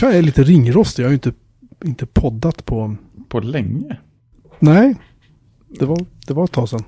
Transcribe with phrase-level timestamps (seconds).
[0.00, 1.02] Jag är lite ringrostig.
[1.02, 1.32] Jag har ju inte,
[1.84, 2.96] inte poddat på...
[3.28, 3.96] På länge?
[4.58, 4.94] Nej,
[5.78, 6.84] det var, det var ett tag sedan.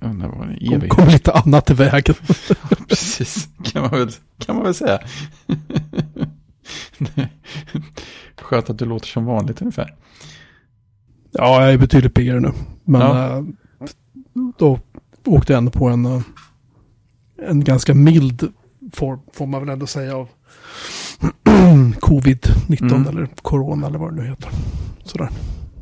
[0.00, 0.90] Ja, det var en Kom, evig.
[0.90, 2.14] kom lite annat i vägen.
[2.88, 5.00] Precis, kan man väl, kan man väl säga.
[8.36, 9.94] Skönt att du låter som vanligt ungefär.
[11.32, 12.52] Ja, jag är betydligt piggare nu.
[12.84, 13.36] Men Ja.
[13.38, 13.44] eh,
[14.58, 14.80] då
[15.24, 16.22] åkte jag ändå på en, eh,
[17.48, 18.52] en ganska mild
[18.92, 20.28] form, får man väl ändå säga, av
[22.00, 23.06] covid-19 Mm.
[23.08, 24.50] eller corona eller vad det nu heter.
[25.04, 25.28] Sådär.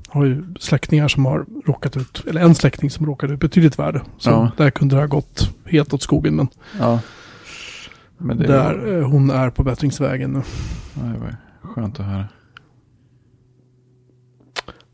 [0.09, 4.03] Har ju släktingar som har råkat ut, eller en släkting som råkade ut betydligt värre.
[4.19, 4.51] Så Ja.
[4.57, 6.37] där kunde det ha gått helt åt skogen.
[6.37, 7.01] Men Ja.
[8.19, 10.43] Men där, var, eh, hon är på bättringsvägen nu.
[10.95, 12.29] ja, det var skönt att höra.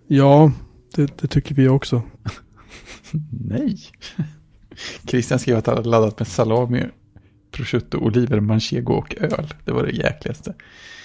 [0.06, 0.52] Ja,
[0.94, 2.02] det, det tycker vi också.
[3.30, 3.78] Nej.
[5.06, 6.84] Christian skrev att han hade laddat med salami,
[7.50, 9.54] prosciutto, oliver, manchego och öl.
[9.64, 10.54] Det var det jäkligaste.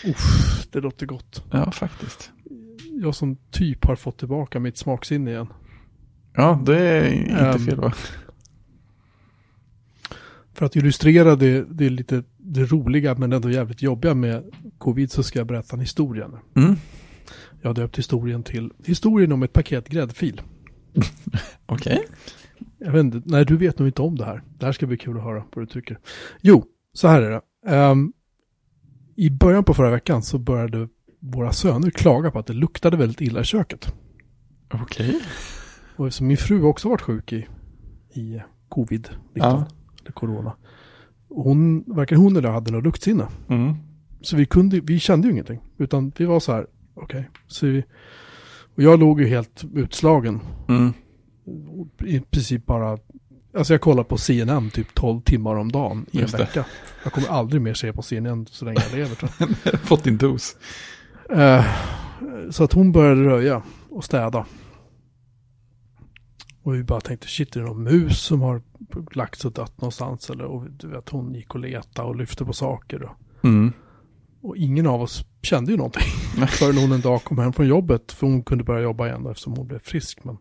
[0.05, 1.44] Uff, det låter gott.
[1.52, 2.31] Ja, faktiskt.
[3.02, 5.47] Jag som typ har fått tillbaka mitt smaksinne igen.
[6.36, 7.59] Ja, det är inte Ehm.
[7.59, 7.94] fel va?
[10.53, 14.44] För att illustrera det, det är lite det roliga men ändå jävligt jobbiga med
[14.77, 16.61] covid så ska jag berätta en historia nu.
[16.61, 16.75] Mm.
[17.61, 20.42] Jag har döpt historien till historien om ett paket gräddfil.
[21.66, 22.05] Okej.
[22.78, 24.44] Jag vet inte, nej du vet nog inte om det här.
[24.59, 26.00] Det här ska bli kul att höra vad du tycker.
[26.42, 27.42] Jo, så här är det.
[27.75, 28.14] Ehm,
[29.16, 30.88] I början på förra veckan så började
[31.20, 33.94] våra söner klaga på att det luktade väldigt illa i köket.
[34.73, 35.22] Okej.
[35.95, 37.48] Och eftersom min fru också varit sjuk i,
[38.14, 39.66] i covid-19, Ja.
[40.02, 40.56] eller corona.
[41.30, 43.28] Hon, varken hon eller jag hade något luktsinne.
[43.50, 43.73] Mm.
[44.22, 45.59] Så vi, kunde, vi kände ju ingenting.
[45.78, 47.30] Utan vi var så här, okej.
[47.48, 47.83] Så vi,
[48.76, 50.39] och jag låg ju helt utslagen.
[50.67, 50.94] Mm.
[52.06, 52.98] I princip bara,
[53.58, 56.44] alltså jag kollar på CNN typ 12 timmar om dagen i en Just det.
[56.44, 56.66] vecka.
[57.04, 59.80] Jag kommer aldrig mer se på CNN så länge jag lever tror jag.
[59.80, 60.58] Fått din dos.
[61.30, 61.66] Eh,
[62.50, 64.46] så att hon började röja och städa.
[66.64, 68.61] Och vi bara tänkte, shit är det någon mus som har
[69.11, 70.30] lagt sig och dött någonstans?
[70.30, 73.04] Eller, och du vet, hon gick och letade och lyfte på saker.
[73.04, 73.11] Och,
[73.44, 73.73] Mm.
[74.42, 76.02] och ingen av oss kände ju någonting.
[76.48, 79.30] Förrän hon en dag kom hem från jobbet, för hon kunde börja jobba igen då,
[79.30, 80.23] eftersom hon blev frisk.
[80.23, 80.38] Men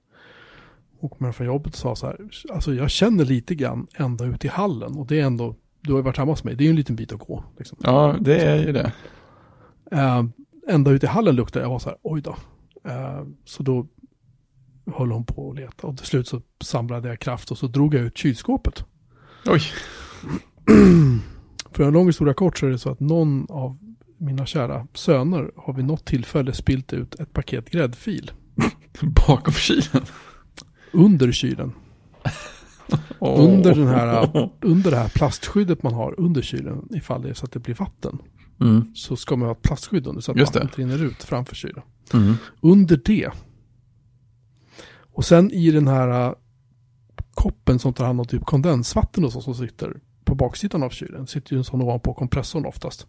[1.08, 2.16] kom hem från jobbet och sa så här,
[2.52, 4.96] alltså jag känner lite grann ända ut i hallen.
[4.96, 6.76] Och det är ändå, du har ju varit hemma hos mig, det är ju en
[6.76, 7.44] liten bit att gå.
[7.58, 7.78] Liksom.
[7.82, 8.92] Ja, det är ju det.
[9.90, 10.24] Eh,
[10.68, 12.36] ända ut i hallen luktade jag var så här, oj då.
[12.90, 13.86] Eh, så då
[14.86, 17.94] höll hon på att leta och till slut så samlade jag kraft och så drog
[17.94, 18.84] jag ut kylskåpet.
[19.46, 19.60] Oj.
[21.72, 23.78] För en lång historia kort så är det så att någon av
[24.18, 28.32] mina kära söner har vid något tillfälle spilt ut ett paket gräddfil
[29.26, 30.04] Bakom kylen.
[30.94, 31.72] Under kylen.
[33.18, 33.44] Åh.
[33.44, 37.44] Under, den här, under det här plastskyddet man har under kylen ifall det är så
[37.44, 38.18] att det blir vatten.
[38.60, 38.94] Mm.
[38.94, 40.58] Så ska man ha ett plastskydd under så att Just det.
[40.58, 41.82] vattnet rinner ut framför kylen.
[42.12, 42.34] Mm.
[42.60, 43.30] under det.
[45.14, 46.34] Och sen i den här äh,
[47.34, 51.26] koppen som tar hand om typ kondensvatten och så som sitter på baksidan av kylen
[51.26, 53.06] sitter ju en sån ovanpå kompressorn oftast.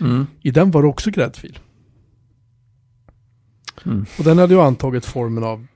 [0.00, 0.26] Mm.
[0.40, 1.58] I den var det också gräddfil.
[3.84, 4.06] Mm.
[4.18, 5.66] Och den hade ju antagit formen av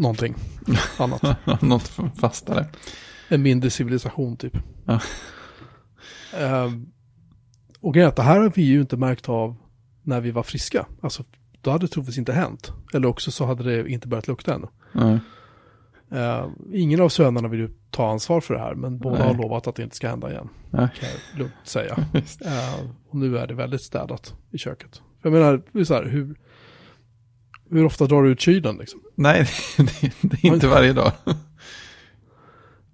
[0.00, 0.34] någonting
[0.98, 1.22] annat.
[1.62, 2.66] Något fastare.
[3.28, 4.56] En mindre civilisation typ.
[4.84, 5.00] Ja.
[6.38, 6.86] Ehm,
[7.80, 9.56] och grejen det här har vi ju inte märkt av
[10.02, 10.86] när vi var friska.
[11.02, 11.24] Alltså,
[11.60, 12.72] då hade det troligtvis inte hänt.
[12.94, 14.66] Eller också så hade det inte börjat lukta ännu.
[14.92, 15.18] Nej.
[16.12, 19.26] Eh, ingen av sönerna vill ju ta ansvar för det här, men båda Nej.
[19.26, 20.48] har lovat att det inte ska hända igen.
[20.70, 20.88] Nej.
[21.00, 21.96] Kan jag lugnt säga.
[22.40, 25.02] Eh, och nu är det väldigt städat i köket.
[25.22, 26.36] Jag menar, så här, hur,
[27.70, 29.00] hur ofta drar du ut kylen liksom?
[29.14, 31.12] Nej, det, det är inte varje dag.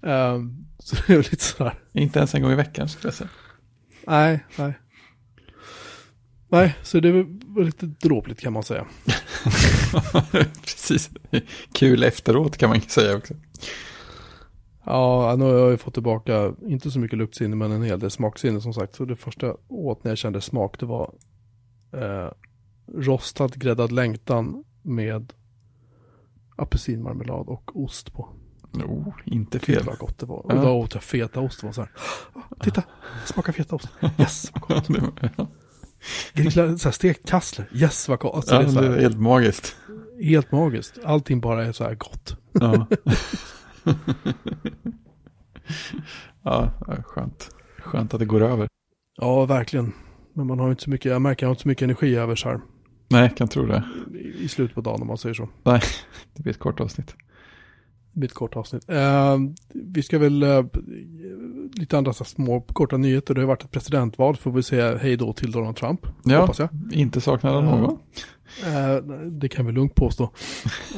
[0.02, 0.40] Eh,
[0.78, 3.30] så det är lite så här, Inte ens en gång i veckan skulle jag säga.
[4.06, 4.74] nej, nej.
[6.48, 7.12] Nej, så det
[7.46, 8.86] var lite dråpligt kan man säga.
[10.62, 11.10] Precis.
[11.72, 13.34] Kul efteråt kan man säga också.
[14.84, 18.10] Ja, nu har jag ju fått tillbaka, inte så mycket luktsinne, men en hel del
[18.10, 18.94] smaksinne som sagt.
[18.94, 21.12] Så det första jag åt när jag kände smak, det var
[21.92, 22.30] eh,
[22.94, 25.32] rostad gräddad längtan med
[26.56, 28.28] apelsinmarmelad och ost på.
[28.72, 29.84] Oh, inte Gud fel.
[29.86, 30.36] vad gott det var.
[30.46, 30.62] Och Ja.
[30.62, 31.60] då åt jag fetaost.
[31.60, 31.90] Det var så här,
[32.34, 32.82] "Åh, titta,
[33.24, 33.88] smaka fetaost.
[34.18, 34.88] Yes, vad gott.
[35.36, 35.46] Ja,
[36.34, 37.68] Grilla, så här, stekt kassler.
[37.72, 38.34] Yes, vad gott.
[38.34, 39.76] Alltså, ja, det är så det är här, helt magiskt.
[40.22, 40.98] helt magiskt.
[41.04, 42.36] Allting bara är så här gott.
[42.52, 42.86] Ja.
[46.42, 46.72] ja,
[47.04, 47.50] skönt.
[47.78, 48.68] Skönt att det går över.
[49.16, 49.92] Ja, verkligen.
[50.32, 52.34] Men man har inte så mycket, jag märker jag har inte så mycket energi över
[52.34, 52.60] så här
[53.08, 53.82] Nej, jag kan tro det.
[54.14, 55.48] i, i slutet på dagen om man säger så.
[56.34, 57.14] Det blir ett kort avsnitt.
[58.12, 58.88] Det blir ett kort avsnitt.
[58.88, 59.36] Eh,
[59.74, 60.64] vi ska väl, eh,
[61.74, 63.34] lite andra små korta nyheter.
[63.34, 66.00] Det har varit ett presidentval, får vi säga hej då till Donald Trump.
[66.24, 66.68] Ja, Hoppas jag.
[66.92, 67.98] inte saknad av någon.
[68.66, 68.96] Eh,
[69.30, 70.30] det kan vi lugnt påstå.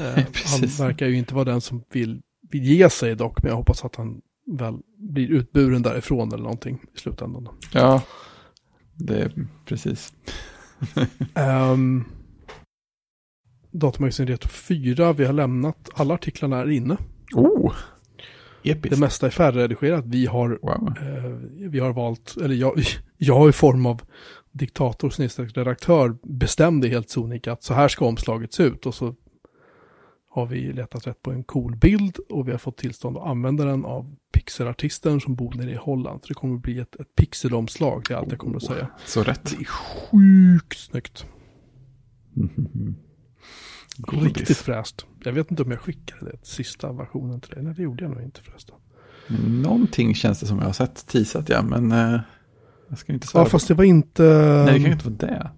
[0.00, 0.14] Eh,
[0.46, 2.20] han verkar ju inte vara den som vill,
[2.50, 6.78] vill ge sig dock, men jag hoppas att han väl blir utburen därifrån eller någonting
[6.94, 7.48] i slutändan.
[7.72, 8.02] Ja,
[8.94, 10.12] det är precis.
[11.72, 12.04] Um,
[13.70, 16.96] Datamagasin Retro 4, vi har lämnat, alla artiklarna är inne.
[17.34, 17.74] Oh,
[18.62, 18.98] Det episkt.
[19.00, 20.04] mesta är färdigredigerat.
[20.06, 20.94] Vi har, Wow.
[20.98, 21.30] eh,
[21.68, 22.82] vi har valt, eller jag,
[23.16, 24.02] jag i form av
[24.52, 25.10] diktator
[25.54, 28.86] redaktör bestämde helt sonika att så här ska omslaget se ut.
[28.86, 29.14] Och så
[30.38, 33.64] har vi letat rätt på en cool bild och vi har fått tillstånd att använda
[33.64, 36.20] den av pixelartisten som bor nere i Holland.
[36.22, 38.88] Så det kommer att bli ett, ett pixelomslag, det är allt jag kommer att säga.
[39.06, 39.44] Så rätt.
[39.44, 41.26] Det är sjukt snyggt.
[42.34, 44.24] Mhm.
[44.24, 45.06] Riktigt fräscht.
[45.24, 47.62] Jag vet inte om jag skickade det, sista versionen till dig.
[47.62, 48.74] Nej, det gjorde jag nog inte förresten.
[49.62, 52.20] Någonting känns det som jag har sett teasat, ja, men eh,
[52.88, 54.22] jag ska inte Ja, svära på- fast det var inte...
[54.22, 55.50] Nej, det kan ju inte vara det.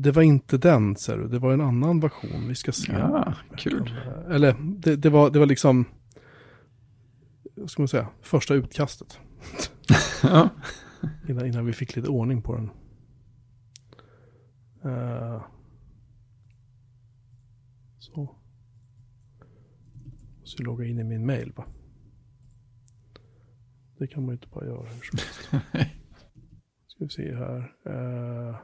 [0.00, 1.28] Det var inte den, ser du.
[1.28, 2.48] Det var en annan version.
[2.48, 2.92] Vi ska se.
[2.92, 3.94] Ja, kul.
[4.30, 5.84] Eller, det, det, var, det var liksom...
[7.54, 8.08] Vad ska man säga?
[8.22, 9.20] Första utkastet.
[10.22, 10.48] Ja.
[11.28, 12.70] Innan, innan vi fick lite ordning på den.
[14.84, 15.42] Eh,
[17.98, 18.36] så.
[20.44, 21.64] Så logga in i min mail, va?
[23.98, 25.48] Det kan man ju inte bara göra hur som helst.
[26.86, 27.74] Ska vi se här.
[27.86, 28.56] Eh,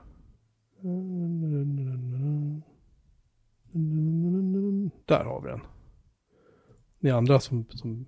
[5.05, 5.61] där har vi den.
[6.99, 8.07] Ni andra som, som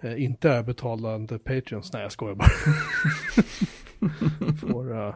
[0.00, 1.92] eh, inte är betalande Patreons.
[1.92, 2.48] Nej, jag skojar bara.
[4.60, 5.14] får, uh,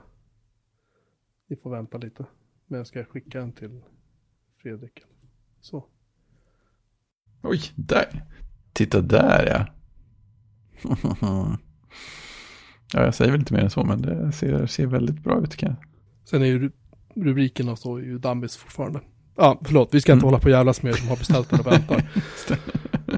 [1.47, 2.27] ni får vänta lite.
[2.67, 3.81] Men jag ska skicka den till
[4.63, 5.05] Fredrik.
[5.61, 5.85] Så.
[7.43, 8.25] Oj, där.
[8.73, 9.67] Titta där ja.
[12.93, 15.57] ja, jag säger väl inte mer än så, men det ser, ser väldigt bra ut.
[15.57, 15.90] Kan jag.
[16.25, 16.73] Sen är ju ru-
[17.17, 19.01] rubrikerna står ju dammis fortfarande.
[19.37, 20.33] Ja, förlåt, vi ska inte Mm.
[20.33, 22.11] hålla på och jävlas med er som har beställt den och väntar.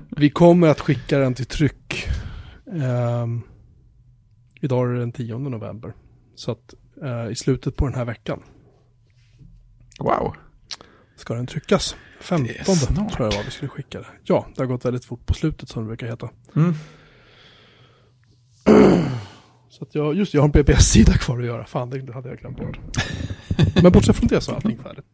[0.17, 2.09] Vi kommer att skicka den till tryck.
[2.65, 3.43] Um,
[4.61, 5.93] idag är det den 10 november.
[6.35, 8.43] Så att eh, i slutet på den här veckan
[10.01, 10.35] Wow.
[11.17, 11.97] ska den tryckas.
[12.21, 13.13] 15 snart.
[13.13, 14.07] tror jag var vi skulle skicka det.
[14.25, 16.31] Ja, det har gått väldigt fort på slutet som det brukar heta.
[16.57, 16.75] Mm.
[19.73, 21.65] Så att jag, just det, jag har en BBS-sida kvar att göra.
[21.65, 22.79] Fan, det hade jag glömt bort.
[23.83, 25.05] Men bortsett från det så är allting färdigt.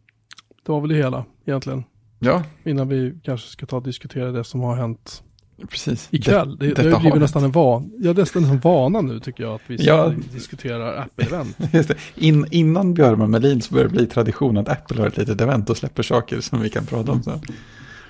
[0.66, 1.84] Det var väl det hela egentligen.
[2.18, 5.22] Ja, Innan vi kanske ska ta och diskutera det som har hänt
[5.68, 6.08] precis.
[6.10, 6.56] ikväll.
[6.58, 7.92] Det, det, detta har blivit nästan en van.
[7.98, 10.14] Ja, det nästan en vana nu tycker jag att vi Ja.
[10.32, 11.54] diskuterar Apple-event.
[11.72, 11.96] Det.
[12.14, 15.70] In, innan Björman Melin så börjar det bli tradition att Apple har ett litet event
[15.70, 17.40] och släpper saker som vi kan prata om sen.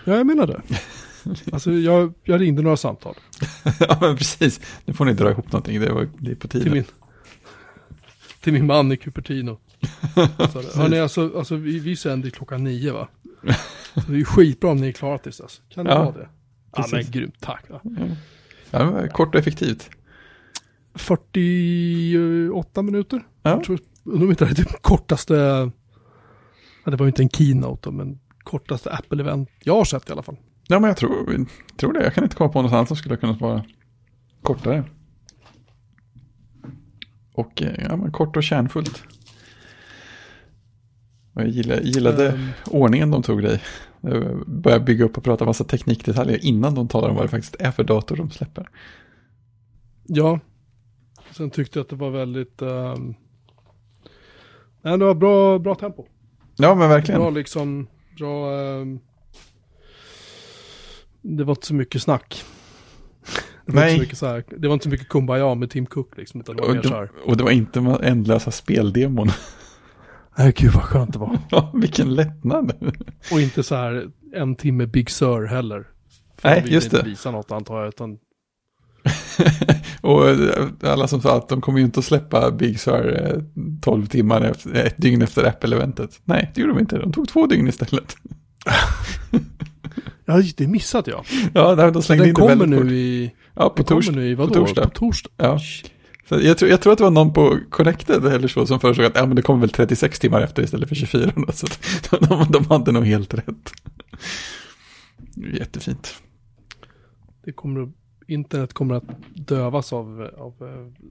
[0.04, 0.60] Ja, jag menar det.
[1.52, 3.14] Alltså, jag, jag ringde några samtal
[3.80, 4.60] ja, men precis.
[4.84, 6.72] Nu får ni dra ihop någonting, det, var, det är på till tiden.
[6.72, 6.84] min,
[8.40, 9.58] till min man i Cupertino.
[10.52, 13.08] Så, hörni, alltså, alltså, vi, vi sänder klockan nio va?
[13.94, 15.60] Så det är ju skitbra om ni är klara tills dess.
[15.68, 16.28] Kan ni Ja, ha det?
[16.72, 17.10] Ja, men precis.
[17.10, 17.64] grymt, tack.
[17.68, 17.80] Ja.
[18.70, 19.90] Ja, kort och effektivt.
[20.94, 23.22] 48 minuter.
[23.42, 23.50] Ja.
[23.50, 25.34] Jag tror, undrar om inte det är typ kortaste,
[26.84, 30.22] ja, det var ju inte en keynote men kortaste Apple-event jag har sett i alla
[30.22, 30.36] fall.
[30.70, 32.04] Ja, men jag tror, tror det.
[32.04, 33.64] Jag kan inte komma på något annat som skulle kunna vara
[34.42, 34.84] kortare.
[37.34, 39.02] Och eh, ja, men kort och kärnfullt.
[41.34, 43.62] Och jag gillade, gillade Ehm, ordningen de tog dig.
[44.46, 47.70] Börja bygga upp och prata massa teknikdetaljer innan de talar om vad det faktiskt är
[47.70, 48.68] för dator de släpper.
[50.06, 50.40] ja,
[51.30, 53.14] sen tyckte jag att det var väldigt, um,
[54.82, 56.06] nej, det var bra, bra tempo.
[56.56, 57.20] Ja, men verkligen.
[57.20, 57.86] Bra liksom,
[58.18, 59.00] bra, ehm,
[61.22, 62.44] det var inte så mycket snack.
[63.66, 63.90] Det var, Nej.
[63.90, 66.40] inte så mycket så här, det var inte så mycket kumbaya med Tim Cook liksom,
[66.40, 69.28] utan det var Och, mer så de, här, och det var inte ma- ändlösa speldemon.
[70.38, 71.38] nej gud vad skönt det var.
[71.50, 72.72] Ja, Vilken lättnad.
[73.32, 75.86] Och inte så här en timme Big Sur heller.
[76.36, 77.08] För Nej, de just inte det.
[77.10, 78.18] visa något antar jag, utan
[80.00, 83.42] och eh, alla som sa att de kommer ju inte att släppa Big Sur eh,
[83.80, 86.20] 12 timmar efter, ett dygn efter Apple-eventet.
[86.24, 86.98] Nej, det gjorde de inte.
[86.98, 88.16] De tog två dygn istället.
[90.24, 91.24] Ja, det missade jag.
[91.54, 92.90] Ja, nej, de slängde Den in det väldigt nu fort.
[92.90, 94.48] i, Ja, på, den kommer tors nu i vadå?
[94.48, 94.82] på torsdag.
[94.82, 95.30] På torsdag.
[95.36, 95.58] Ja.
[96.28, 99.06] Så jag, tror, jag tror att det var någon på Connected eller så som föreslog
[99.06, 101.32] att ja, men det kommer väl 36 timmar efter istället för 24.
[101.36, 101.66] Då, så
[102.20, 103.72] de, de hade nog helt rätt.
[105.54, 106.14] Jättefint.
[107.44, 107.92] Det kommer,
[108.26, 111.04] internet kommer att dövas av, av eh,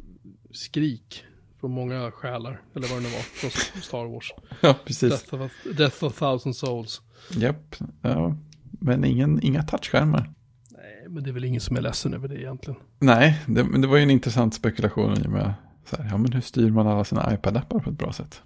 [0.52, 1.24] skrik
[1.60, 2.62] från många själar.
[2.76, 4.34] Eller vad det nu var, från Star Wars.
[4.62, 5.10] Ja, precis.
[5.10, 7.02] Death of, Death of thousand souls.
[7.32, 7.76] Japp.
[8.02, 8.38] Ja.
[8.80, 10.34] Men ingen, inga touchskärmar.
[10.72, 12.80] Nej, men det är väl ingen som är ledsen över det egentligen.
[13.00, 15.54] Nej, det, men det var ju en intressant spekulation i och med
[15.86, 18.42] så här, ja men hur styr man alla sina iPad-appar på ett bra sätt?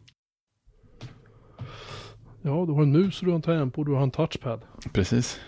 [2.42, 4.62] Ja, du har en mus och du har en tangentbord och du har en touchpad.
[4.94, 5.40] Precis.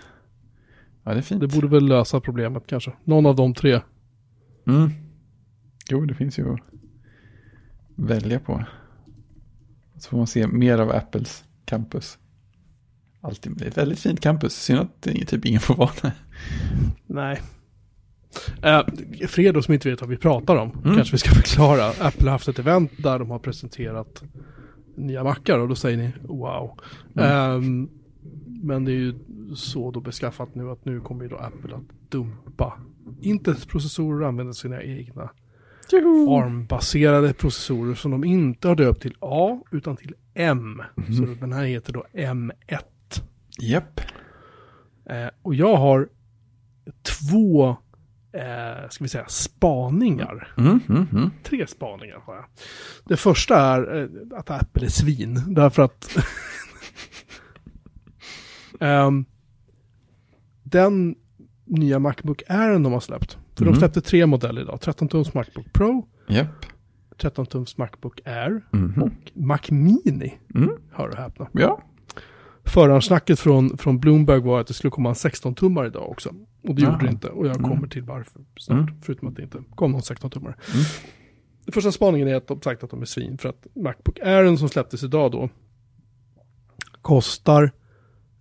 [1.04, 1.42] Ja, det är fint.
[1.42, 2.92] Det borde väl lösa problemet kanske.
[3.04, 3.82] Någon av de tre.
[4.68, 4.90] Mm.
[5.90, 6.60] Jo, det finns ju att
[7.96, 8.63] välja på.
[9.98, 12.18] Så får man se mer av Apples campus.
[13.24, 14.53] Alltid, det är ett väldigt fint campus.
[14.56, 16.12] Synd att typ ingen får vara där.
[17.08, 17.42] Nej.
[18.58, 20.96] Uh, för er då som inte vet vad vi pratar om, Mm.
[20.96, 21.86] kanske vi ska förklara.
[21.88, 24.24] Apple har haft ett event där de har presenterat
[24.96, 26.80] nya mackar och då säger ni wow.
[27.15, 27.89] Ehm,
[28.46, 29.13] men det är ju
[29.56, 32.74] så då beskaffat nu att nu kommer ju då Apple att dumpa
[33.22, 35.30] Intels-processorer och använda sina egna
[36.30, 40.82] ARM-baserade processorer som de inte har döpt till A utan till M.
[41.18, 42.80] Så den här heter då M1.
[43.62, 44.00] Japp.
[45.10, 46.10] Eh, och jag har
[47.04, 47.70] två,
[48.34, 50.54] eh, ska vi säga, spaningar.
[50.58, 51.30] Mm, mm, mm.
[51.44, 52.46] Tre spaningar har jag.
[53.06, 55.42] Det första är eh, att Apple är svin.
[55.48, 56.18] Därför att
[58.80, 59.26] Ehm,
[60.64, 61.16] den
[61.66, 63.38] nya Macbook Airen de har släppt.
[63.58, 64.80] För de släppte tre modeller idag.
[64.82, 66.66] 13-tums Macbook Pro, Japp.
[67.18, 69.02] 13-tums Macbook Air Mhm.
[69.04, 70.38] och Mac Mini.
[70.56, 70.70] Mm.
[70.92, 71.48] Hör och häpna.
[71.52, 71.82] Ja.
[72.65, 76.29] Förhandsnacket från, från Bloomberg var att det skulle komma en 16-tummare idag också.
[76.63, 76.91] Och det Jaha.
[76.91, 77.27] gjorde det inte.
[77.29, 77.89] Och jag kommer Mm.
[77.89, 78.89] till varför snart.
[78.89, 79.01] Mm.
[79.01, 80.53] Förutom att det inte kom någon 16-tummare.
[80.74, 80.86] Mm.
[81.65, 83.38] Den första spaningen är att de sagt att de är svin.
[83.38, 85.50] För att Macbook Airen som släpptes idag då
[87.01, 87.72] kostar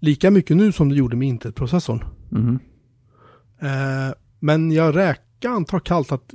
[0.00, 2.04] lika mycket nu som det gjorde med Intel-processorn.
[2.30, 2.58] Mhm.
[3.60, 6.34] Eh, men jag räknar, antar kallt att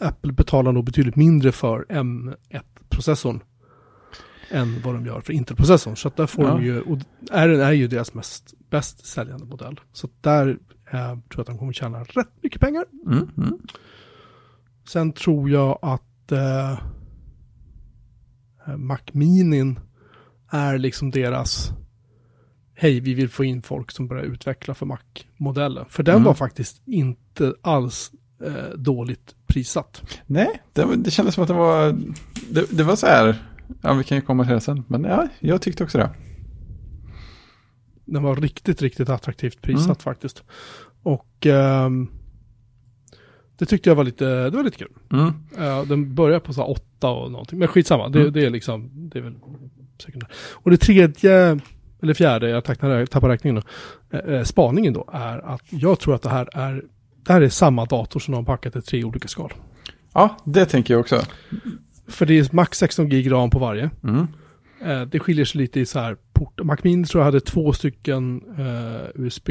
[0.00, 3.40] Apple betalar nog betydligt mindre för M1-processorn
[4.50, 5.96] än vad de gör för Intel-processorn.
[5.96, 6.50] Så att där får Ja.
[6.50, 6.98] de ju, och
[7.30, 9.80] Airen är ju deras mest bäst säljande modell.
[9.92, 10.48] Så där
[10.90, 12.84] eh, tror jag att de kommer tjäna rätt mycket pengar.
[13.06, 13.58] Mm, mm.
[14.88, 16.72] Sen tror jag att eh,
[18.66, 19.78] eh, Mac Minin
[20.50, 21.72] är liksom deras
[22.78, 25.84] Hej, vi vill få in folk som börjar utveckla för Mac-modellen.
[25.88, 26.24] För den Mm.
[26.24, 28.12] var faktiskt inte alls
[28.44, 30.20] eh, dåligt prissatt.
[30.26, 31.92] Nej, det, det kändes som att det var,
[32.50, 33.36] det, det var så här,
[33.82, 36.10] ja vi kan ju komma till det sen, men ja, jag tyckte också det.
[38.04, 39.96] Den var riktigt, riktigt attraktivt prissatt Mm.
[40.14, 40.42] faktiskt.
[41.02, 42.08] Och ehm,
[43.58, 44.92] det tyckte jag var lite, det var lite kul.
[45.12, 45.32] Mm.
[45.58, 47.58] Ja, den börjar på så här åtta och någonting.
[47.58, 48.32] Men skitsamma, det, Mm.
[48.32, 49.34] det är liksom, det är väl
[49.98, 50.28] sekundär.
[50.52, 51.60] Och det tredje,
[52.02, 53.62] eller fjärde, jag tappar, tappar räkningen
[54.10, 56.84] då, eh, eh, spaningen då är att jag tror att det här är,
[57.26, 59.52] det här är samma dator som de har packat i tre olika skal.
[60.12, 61.22] Ja, det tänker jag också.
[62.08, 63.90] För det är max 16 gig ram på varje.
[64.04, 64.26] Mm.
[64.82, 66.60] Eh, det skiljer sig lite i så här port.
[66.64, 69.50] Mac Mini tror jag hade två stycken eh, USB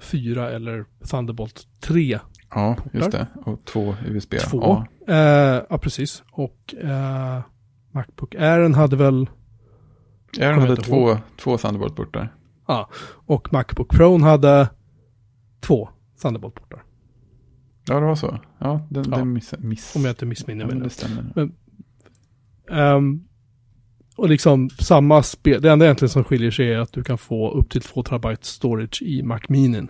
[0.00, 2.18] 4 eller Thunderbolt 3
[2.54, 3.26] Ja, just det.
[3.44, 4.34] Och två USB.
[4.50, 4.60] Två.
[5.06, 5.14] Ja.
[5.14, 6.22] Eh, ja, precis.
[6.32, 7.40] Och eh,
[7.90, 9.28] Macbook Airen hade väl,
[10.36, 12.34] Kommer hade två, två Thunderbolt-portar.
[12.68, 12.90] ja,
[13.26, 14.68] och Macbook Pro hade
[15.60, 15.88] två
[16.22, 16.82] Thunderbolt-portar.
[17.88, 18.40] Ja, det var så.
[18.58, 19.16] Ja, den, Ja.
[19.16, 19.96] den miss, miss.
[19.96, 20.88] Om jag inte missminner ja, mig men nu.
[20.88, 21.50] det stämmer.
[22.70, 23.24] Ehm,
[24.16, 27.50] och liksom samma spel, det enda egentligen som skiljer sig är att du kan få
[27.52, 29.82] upp till 2 terabyte storage i Mac Mini.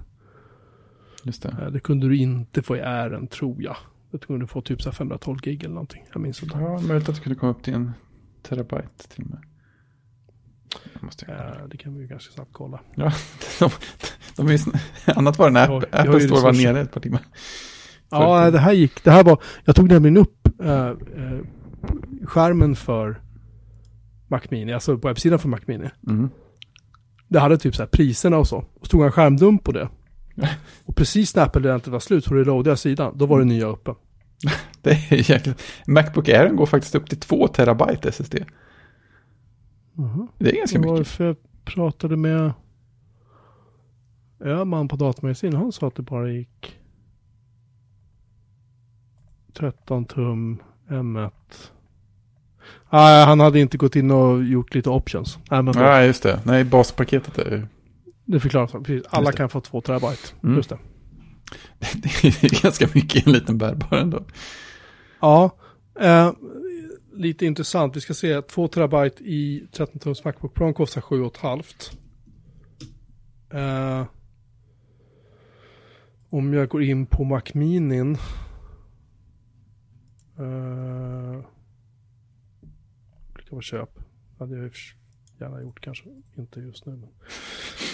[1.24, 1.48] Just det.
[1.48, 3.76] Eh, det kunde du inte få i Airen tror jag.
[4.10, 6.04] Det kunde du få typ så här 512 gig eller någonting.
[6.12, 6.58] Jag minns inte.
[6.58, 7.92] Ja, möjligt att det kunde komma upp till en
[8.42, 9.38] terabyte till och med.
[11.26, 11.36] Jag.
[11.38, 12.80] Eh, det kan vi ju ganska snabbt kolla.
[12.94, 13.12] Ja,
[13.60, 13.70] de,
[14.36, 14.78] de är ju sn-
[15.16, 17.20] annat var det när Ja, Apple, jag Apple Store var nere ett par timmar.
[18.10, 21.40] Ja, det här gick, det här var, jag tog nämligen upp eh, eh,
[22.24, 23.20] skärmen för
[24.28, 25.90] Mac Mini, alltså på webbsidan för Mac Mini.
[26.08, 26.30] Mm.
[27.28, 28.56] Det hade typ så här priserna och så.
[28.56, 29.88] Och så tog jag en skärmdump på det.
[30.84, 33.18] Och precis när Apple-eventet var slut så reloadade jag sidan.
[33.18, 33.94] Då var det nya uppe.
[34.82, 35.62] Det är jäkligt.
[35.86, 38.34] Macbook Air går faktiskt upp till 2 terabyte SSD.
[40.38, 41.08] Det är ganska mycket.
[41.08, 42.52] för jag pratade med
[44.40, 45.54] Öhman på datamagasin.
[45.54, 46.78] Han sa att det bara gick
[49.58, 51.30] 13 tum M1.
[52.92, 55.38] Nej, han hade inte gått in och gjort lite options.
[55.50, 56.40] Nej, men Ja, just det.
[56.44, 57.68] Nej, baspaketet är
[58.26, 58.72] det förklaras.
[58.72, 59.06] Precis.
[59.10, 60.34] Alla kan få 2 terabyte.
[60.42, 60.56] Mm.
[60.56, 60.78] Just det.
[61.94, 64.24] det är ganska mycket i en liten bärbar ändå.
[65.20, 65.50] Ja,
[66.00, 66.32] eh,
[67.14, 67.96] lite intressant.
[67.96, 71.92] Vi ska se 2 terabyte i 13 tums Macbook Pro kostar 7,5.
[73.50, 74.06] Eh,
[76.30, 78.18] om jag går in på Mac Minin.
[80.38, 81.44] Eh,
[83.34, 83.90] klicka på köp.
[84.38, 84.70] hade jag
[85.40, 86.04] gärna gjort kanske.
[86.36, 86.92] Inte just nu.
[86.92, 87.08] Men.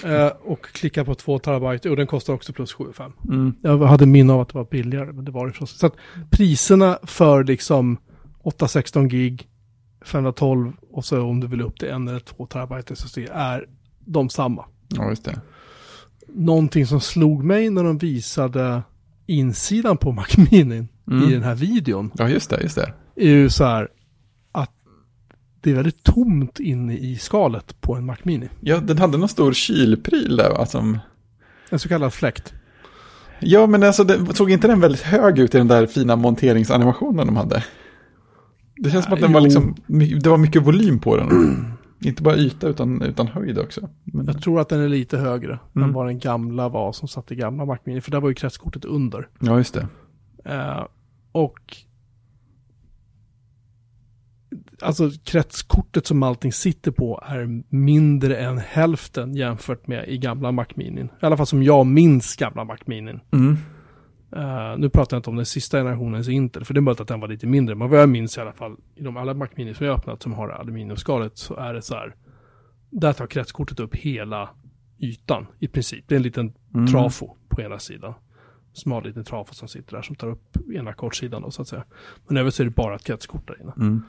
[0.04, 3.12] Eh, och klicka på 2 terabyte, och den kostar också plus 7 5.
[3.25, 3.54] Mm.
[3.62, 5.78] Jag hade minne av att det var billigare, men det var det förstås.
[5.78, 5.96] Så att
[6.30, 7.96] priserna för liksom
[8.42, 9.49] 816 gig,
[10.04, 13.68] 512 och så om du vill upp till 1 eller 2 terabyte SSD är
[14.04, 14.64] de samma.
[14.88, 15.40] Ja, just det.
[16.28, 18.82] Någonting som slog mig när de visade
[19.26, 21.28] insidan på Mac Mini Mm.
[21.28, 22.92] i den här videon Ja, just det, just det.
[23.16, 23.88] är ju så här
[24.52, 24.71] att
[25.61, 28.49] det är väldigt tomt inne i skalet på en Mac Mini.
[28.61, 30.99] Ja, den hade någon stor kylpryl där, va, som...
[31.71, 32.54] En så kallad fläkt.
[33.40, 37.26] Ja, men alltså, det, såg inte den väldigt hög ut i den där fina monteringsanimationen
[37.26, 37.64] de hade?
[38.76, 39.75] Det känns som att den var liksom,
[40.23, 41.28] det var mycket volym på den.
[42.00, 43.88] inte bara yta utan, utan höjd också.
[44.04, 45.88] Men, Jag tror att den är lite högre Mm.
[45.88, 48.00] än vad den gamla var som satt i gamla Mac Mini.
[48.00, 49.28] För där var ju kretskortet under.
[49.40, 49.87] ja, just det.
[50.44, 50.87] Eh,
[51.32, 51.76] och
[54.80, 60.66] alltså kretskortet som allting sitter på är mindre än hälften jämfört med i gamla Mac
[60.75, 61.00] Mini.
[61.00, 63.14] I alla fall som jag minns gamla Mac Mini.
[63.32, 63.56] Mm.
[64.37, 67.08] Eh, nu pratar jag inte om den sista generationens Intel, för det är möjligt att
[67.08, 67.75] den var lite mindre.
[67.75, 70.22] Men vad jag minns i alla fall, i de alla Mac Mini som jag öppnat
[70.22, 72.14] som har aluminiumskalet, så är det så här.
[72.90, 74.50] Där tar kretskortet upp hela
[74.99, 76.04] ytan i princip.
[76.08, 76.87] Det är en liten Mm.
[76.87, 78.14] trafo på ena sidan.
[78.73, 81.85] Smal liten trafo som sitter där som tar upp ena kortsidan då så att säga.
[82.29, 83.73] Men övrigt så är det bara ett kretskort där inne.
[83.76, 84.02] Mm.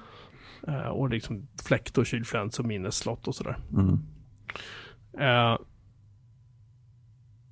[0.68, 3.58] Eh, och liksom fläkt och kylfläns och minnesslott och sådär.
[3.74, 4.00] Mm.
[5.20, 5.58] Eh,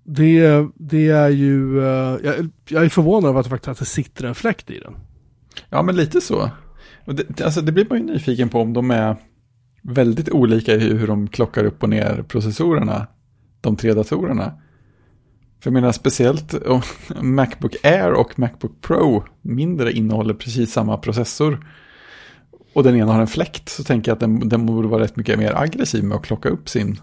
[0.04, 3.86] det, det är ju, eh, jag, jag är förvånad över att det faktiskt att det
[3.86, 4.94] sitter en fläkt i den.
[5.70, 6.50] Ja, men lite så.
[7.06, 9.16] Och det, det- alltså, det blir man ju nyfiken på om de är
[9.84, 13.08] väldigt olika i hur de klockar upp och ner processorerna,
[13.62, 14.62] de tre datorerna.
[15.62, 16.82] För jag menar speciellt om
[17.22, 21.66] Macbook Air och Macbook Pro mindre innehåller precis samma processor
[22.74, 25.16] och den ena har en fläkt så tänker jag att den, den borde vara rätt
[25.16, 27.00] mycket mer aggressiv med att klocka upp sin,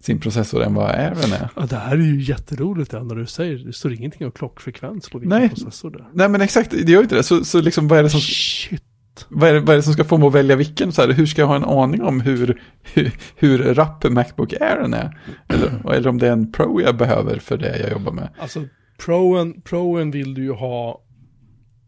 [0.00, 1.48] sin processor än vad Airen är.
[1.56, 3.72] Ja, det här är ju jätteroligt när du säger det.
[3.72, 5.48] står ingenting om klockfrekvens på vilken Nej.
[5.48, 6.08] processor det är.
[6.12, 7.22] Nej men exakt, det gör inte det.
[7.22, 8.20] Så, så liksom vad är det som...
[8.20, 8.82] Shit.
[9.28, 10.92] Vad är, det, vad är det som ska få mig att välja vilken?
[10.92, 14.94] Så här, hur ska jag ha en aning om hur, hur, hur rapp Macbook Airen
[14.94, 15.18] är?
[15.48, 18.28] Eller, eller om det är en Pro jag behöver för det jag jobbar med.
[18.38, 18.64] Alltså
[19.04, 21.02] proen, proen vill du ju ha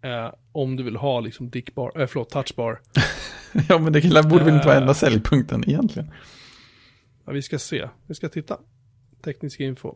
[0.04, 2.80] eh, om du vill ha liksom dickbar, eh, förlåt, touchbar.
[3.68, 4.82] Ja, men det borde väl inte vara Eh.
[4.82, 6.10] enda säljpunkten egentligen.
[7.26, 8.58] Ja, vi ska se, vi ska titta.
[9.24, 9.94] Teknisk info.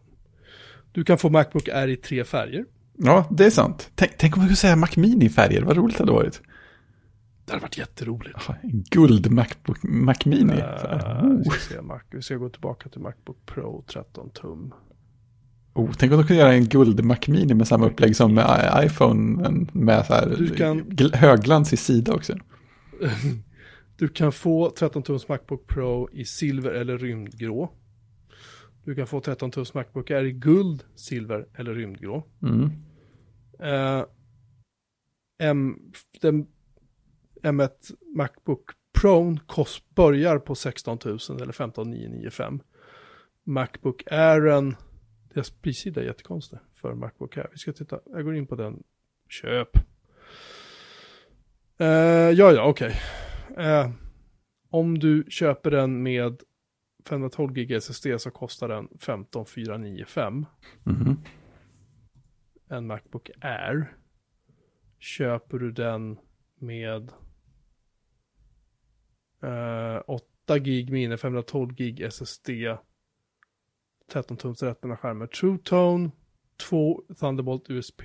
[0.92, 2.64] Du kan få Macbook Air i tre färger.
[2.98, 3.90] Ja, det är sant.
[3.94, 6.40] Tänk, tänk om jag skulle säga Mac Mini-färger, vad roligt det hade varit.
[7.46, 8.38] Det hade varit jätteroligt.
[8.62, 10.52] En guld Macbook, Mac Mini.
[10.52, 11.42] Här, vi, oh.
[11.42, 14.74] ska se, Mac, vi ska gå tillbaka till Macbook Pro 13 tum.
[15.74, 18.80] Oh, tänk om de kunde göra en guld Mac Mini med samma upplägg som med
[18.84, 22.34] iPhone, med så här kan- gl- högglans i sida också.
[23.98, 27.72] Du kan få 13 tums Macbook Pro i silver eller rymdgrå.
[28.84, 32.24] Du kan få 13 tums Macbook Air i guld, silver eller rymdgrå.
[32.42, 32.70] Mm.
[33.58, 34.04] Eh,
[35.38, 35.78] M,
[36.20, 36.46] den,
[37.46, 37.70] M1
[38.16, 42.60] Macbook Pro kost börjar på 16 000 eller 15 995.
[43.44, 44.76] Macbook Airen,
[45.34, 47.48] deras prissida är jättekonstig för Macbook Air.
[47.52, 48.82] Vi ska titta, jag går in på den,
[49.28, 49.68] köp.
[51.78, 51.86] Eh,
[52.30, 52.94] ja, ja, okej.
[53.56, 53.90] Eh,
[54.70, 56.42] om du köper den med
[57.08, 60.46] 512 GB SSD så kostar den 15 495
[60.84, 61.16] Mhm.
[62.68, 63.96] en Macbook Air.
[64.98, 66.18] Köper du den
[66.60, 67.12] med
[69.46, 72.50] eh, 8 gig minne, 512 gig SSD,
[74.12, 76.10] 13 tums rätterna skärmar, True Tone,
[76.68, 78.02] 2 Thunderbolt USB,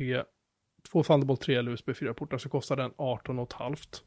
[0.92, 4.04] 2 Thunderbolt 3 eller USB 4-portar så kostar den 18 och halvt.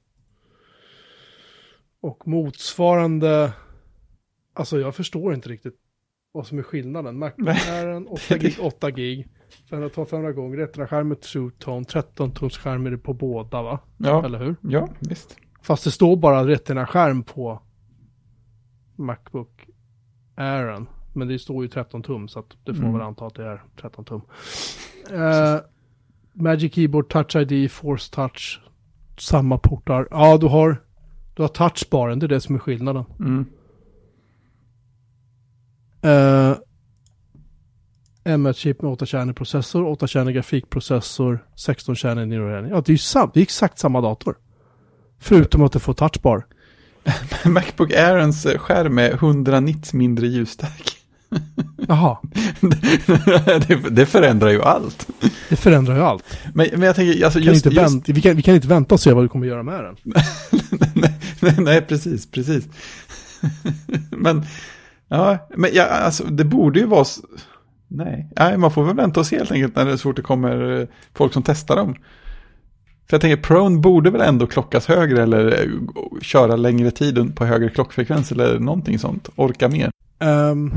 [2.00, 3.52] Och motsvarande,
[4.52, 5.80] alltså jag förstår inte riktigt
[6.32, 7.18] vad som är skillnaden.
[7.18, 7.70] Macbook Nej.
[7.70, 9.28] Airen 8 gig, 8 gig.
[9.70, 13.80] 512 500 gånger, rätterna skärmar True Tone, 13 tums skärm är det på båda va?
[13.98, 14.56] Ja, Eller hur?
[14.62, 15.36] ja, visst.
[15.64, 17.62] Fast det står bara rätterna skärm på
[18.96, 19.66] Macbook
[20.35, 20.87] Airen.
[21.12, 22.92] Men det står ju 13 tum så att det får Mm.
[22.92, 24.20] väl anta att det är 13 tum.
[25.11, 25.61] Eh,
[26.33, 28.61] Magic Keyboard, Touch ID, Force Touch,
[29.18, 30.09] samma portar.
[30.11, 30.83] Ja, du har,
[31.35, 33.05] du har touchbaren, det är det som är skillnaden.
[33.18, 33.46] Mm.
[36.05, 36.57] Uh,
[38.24, 43.42] M1-chip med 8-kärnig processor, 8-kärnig grafikprocessor, 16-kärnig neural Ja, det är ju sam- det är
[43.42, 44.37] exakt samma dator.
[45.24, 46.46] Förutom att du får touchbar.
[47.44, 50.96] Macbook Airens eh, skärm är 100 nits mindre ljusstark.
[51.88, 52.18] Jaha,
[53.68, 55.08] det, det förändrar ju allt.
[55.48, 56.24] det förändrar ju allt.
[56.54, 58.54] Men, men jag tänker, alltså Vi kan, just, inte just vänta, vi, kan, vi kan
[58.54, 59.96] inte vänta och se vad du kommer göra med den.
[60.94, 62.64] nej, nej, nej, precis, precis.
[64.10, 64.46] men,
[65.08, 67.04] Ja, men ja, alltså, det borde ju vara...
[67.88, 68.28] Nej.
[68.38, 70.80] Nej, man får väl vänta och se helt enkelt när det så fort det kommer
[70.80, 71.94] eh, folk som testar dem.
[73.06, 77.44] För jag tänker, Prone borde väl ändå klockas högre eller eh, köra längre tid på
[77.44, 79.28] högre klockfrekvens eller någonting sånt.
[79.36, 79.90] Orka mer.
[80.18, 80.72] Ehm,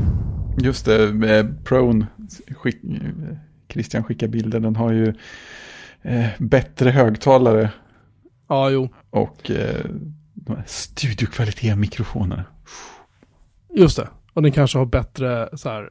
[0.60, 2.06] Just det, eh, Prone,
[2.50, 2.76] skick,
[3.68, 5.14] Christian skickar bilden, den har ju
[6.02, 7.70] eh, bättre högtalare
[8.48, 8.88] ja, jo.
[9.10, 9.84] och eh,
[10.34, 12.44] de här studiokvalitet-mikrofonerna.
[13.74, 14.08] Just det.
[14.32, 15.90] Och den kanske har bättre så här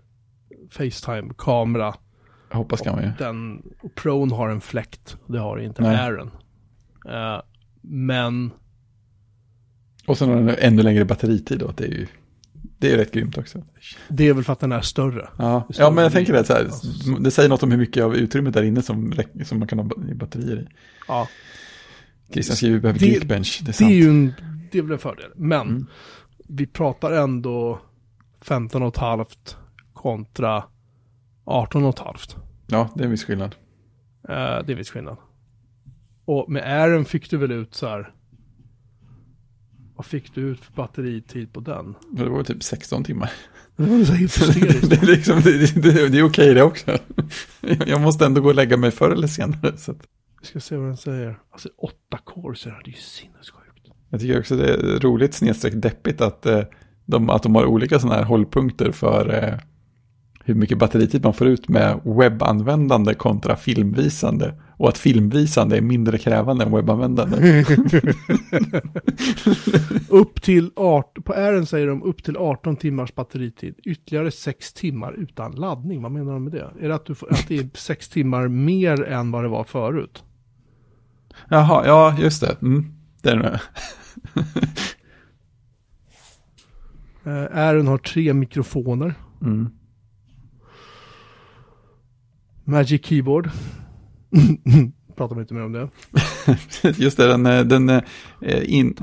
[0.71, 1.93] Facetime-kamera.
[2.49, 3.11] Jag hoppas kan man ju.
[3.17, 3.63] Den,
[3.95, 5.17] Prone har en fläkt.
[5.27, 5.95] Det har inte Nej.
[5.95, 6.31] Aaron.
[7.09, 7.41] Eh,
[7.81, 8.51] men
[10.07, 12.07] Och sen har den ännu längre batteritid då, det är ju
[12.79, 13.63] det är rätt grymt också.
[14.09, 15.29] det är väl för att den är större.
[15.37, 15.95] Ja, Just ja det.
[15.95, 16.69] men jag tänker det så här,
[17.19, 19.13] det säger något om hur mycket av utrymmet där inne som,
[19.45, 20.67] som man kan ha ba- batterier i.
[21.07, 21.27] Ja,
[22.33, 23.91] Christian skriver vi behöver Det- Geekbench, det är det sant.
[23.91, 24.33] är ju en,
[24.71, 25.31] det är väl en fördel.
[25.35, 25.85] Men Mm.
[26.47, 27.79] vi pratar ändå
[28.41, 29.55] 15,5
[29.93, 30.63] kontra
[31.47, 32.35] 18,5.
[32.67, 33.55] Ja, det är en viss skillnad.
[34.29, 35.17] Eh, det är viss skillnad.
[36.25, 38.13] Och med Aaron fick du väl ut så här.
[39.95, 41.95] Vad fick du ut för batteritid på den?
[42.11, 43.31] Det var typ 16 timmar.
[43.75, 44.89] Det var så hysteriskt.
[44.89, 46.97] det, är liksom, det, det, det är okej det också.
[47.85, 49.77] Jag måste ändå gå och lägga mig förr eller senare.
[49.77, 49.97] Så att,
[50.41, 51.39] Vi ska se vad den säger.
[51.51, 53.87] Alltså åtta cores, det är ju sinnessjukt.
[54.09, 56.63] jag tycker också det är roligt snedstreck deppigt att, eh,
[57.05, 59.59] de, att de har olika sådana här hållpunkter för eh,
[60.47, 64.53] hur mycket batteritid man får ut med webbanvändande kontra filmvisande.
[64.77, 67.65] Och att filmvisande är mindre krävande än webbanvändande.
[70.09, 73.75] upp till 18, på Aaron säger de upp till 18 timmars batteritid.
[73.83, 76.01] Ytterligare 6 timmar utan laddning.
[76.01, 76.71] Vad menar de med det?
[76.79, 79.63] Är det att, du får, att det är 6 timmar mer än vad det var
[79.63, 80.23] förut?
[81.49, 82.57] Jaha, ja just det.
[82.61, 83.61] Mm, det är det.
[87.27, 89.13] Uh, Aaron har tre mikrofoner.
[89.41, 89.69] Mm.
[92.67, 93.49] Magic Keyboard.
[95.15, 95.89] Pratar vi inte mer om det.
[96.97, 98.01] Just det, den, eh, den, eh,
[98.65, 98.95] in,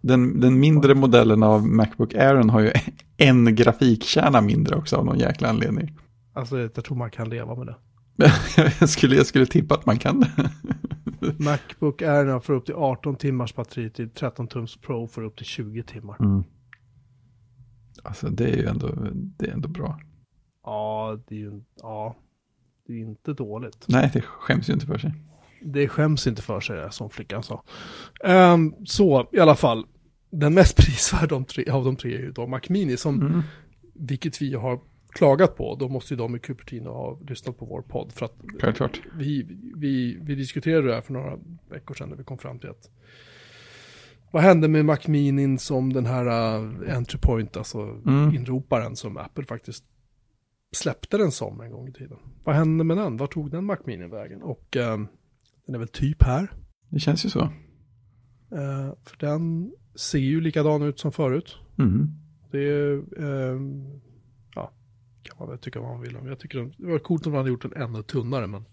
[0.00, 2.72] den, den mindre modellen av Macbook Air har ju
[3.16, 5.98] en grafikkärna mindre också av någon jäkla anledning.
[6.32, 7.76] Alltså jag tror man kan leva med det.
[8.80, 10.30] jag, skulle, jag skulle tippa att man kan det.
[11.38, 14.14] Macbook Air får upp till 18 timmars batteritid.
[14.14, 16.16] 13 tums Pro får upp till 20 timmar.
[18.02, 20.00] Alltså det är ju ändå, det är ändå bra.
[20.64, 22.16] Ja, det är ju ja,
[22.88, 23.84] det är inte dåligt.
[23.88, 25.12] Nej, det skäms ju inte för sig.
[25.62, 27.62] Det skäms inte för sig, som flickan sa.
[28.24, 29.86] Ehm, så, i alla fall.
[30.30, 33.20] Den mest prisvärda av de tre, av de tre är ju då Mac Mini, som,
[33.20, 33.42] Mm.
[33.94, 35.74] vilket vi har klagat på.
[35.74, 38.12] Då måste ju de i Cupertino ha lyssnat på vår podd.
[38.12, 39.00] För att Självklart.
[39.16, 39.46] vi,
[39.76, 41.38] vi, vi diskuterade det här för några
[41.70, 42.90] veckor sedan när vi kom fram till att
[44.30, 46.26] vad hände med Mac Mini som den här
[46.60, 48.34] uh, entry point, alltså Mm.
[48.34, 49.84] inroparen som Apple faktiskt
[50.72, 52.18] släppte den som en gång i tiden.
[52.44, 53.16] Vad hände med den?
[53.16, 53.76] Var tog den Mac
[54.10, 54.42] vägen?
[54.42, 55.08] Och ehm,
[55.66, 56.52] den är väl typ här.
[56.88, 57.40] Det känns ju så.
[58.50, 61.56] Eh, för den ser ju likadan ut som förut.
[61.78, 62.08] Mm.
[62.50, 64.00] Det är, ehm,
[64.54, 64.72] ja,
[65.22, 66.26] kan man väl tycka vad man vill om.
[66.26, 68.64] Jag tycker den, det var coolt om man hade gjort den ännu tunnare, men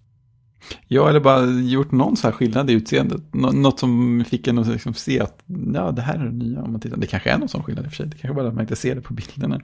[0.88, 3.22] Ja, eller bara gjort någon så här skillnad i utseendet.
[3.34, 6.62] Nå- något som fick en att liksom se att ja, det här är det nya
[6.64, 6.98] om man tittar.
[6.98, 8.06] Det kanske är någon sån skillnad i och för sig.
[8.08, 9.62] Det kanske bara att man inte ser det på bilderna.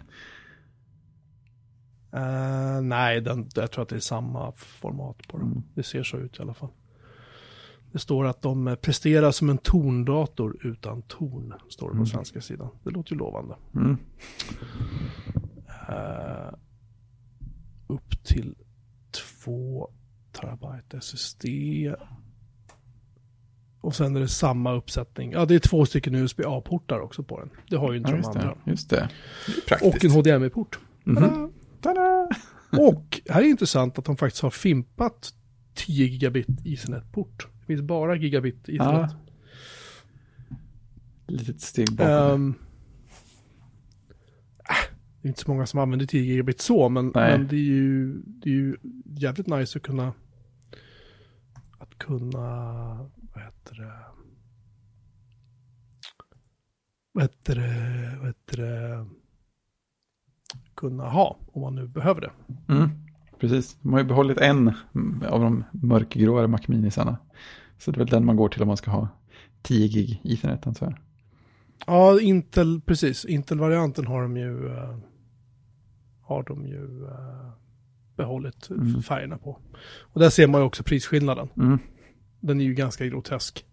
[2.14, 5.48] Eh, nej, den, jag tror att det är samma format på den.
[5.48, 5.64] Mm.
[5.76, 6.70] Det ser så ut i alla fall.
[7.92, 12.06] Det står att de eh, presterar som en torndator utan torn, står det på Mm.
[12.06, 12.70] svenska sidan.
[12.84, 13.56] Det låter ju lovande.
[13.76, 13.98] Mm.
[15.90, 16.54] Eh,
[17.88, 18.56] upp till
[19.44, 19.90] 2
[20.32, 21.46] terabyte SSD.
[23.82, 25.32] Och sen är det samma uppsättning.
[25.32, 27.50] Ja, det är två stycken USB-A-portar också på den.
[27.70, 28.56] Det har ju inte Ja, de andra.
[28.66, 28.72] det.
[28.72, 29.10] Just det.
[29.48, 29.96] det praktiskt.
[29.96, 30.80] Och en HDMI-port.
[31.04, 31.16] Mhm.
[31.16, 31.50] Tada!
[31.82, 32.28] Tada!
[32.72, 35.34] Och här är intressant att de faktiskt har fimpat
[35.74, 37.48] 10 gigabit Ethernet-port.
[37.60, 39.16] Det finns bara gigabit Ethernet.
[41.28, 42.00] Litet steg.
[42.00, 42.54] Ehm,
[44.70, 44.76] äh,
[45.22, 48.22] det är inte så många som använder 10 gigabit så, men, men det, är ju,
[48.26, 50.14] det är ju jävligt nice att kunna
[51.82, 52.40] att kunna,
[53.34, 54.04] vad heter det,
[57.12, 59.06] vad heter det, vad heter det,
[60.82, 62.32] kunna ha om man nu behöver det.
[62.74, 62.90] Mm.
[63.40, 64.68] Precis, de har ju behållit en
[65.30, 67.18] av de mörkgråare Mac Minisarna.
[67.78, 69.08] Så det är väl den man går till om man ska ha
[69.62, 70.96] 10 gig Ethernet antar jag.
[71.88, 73.26] Ja, Intel, precis.
[73.26, 74.96] Intel-varianten har de ju, eh,
[76.22, 77.52] har de ju eh,
[78.16, 79.02] behållit Mm.
[79.04, 79.60] färgerna på.
[80.02, 81.48] Och där ser man ju också prisskillnaden.
[81.58, 81.80] Mm.
[82.40, 83.66] Den är ju ganska grotesk,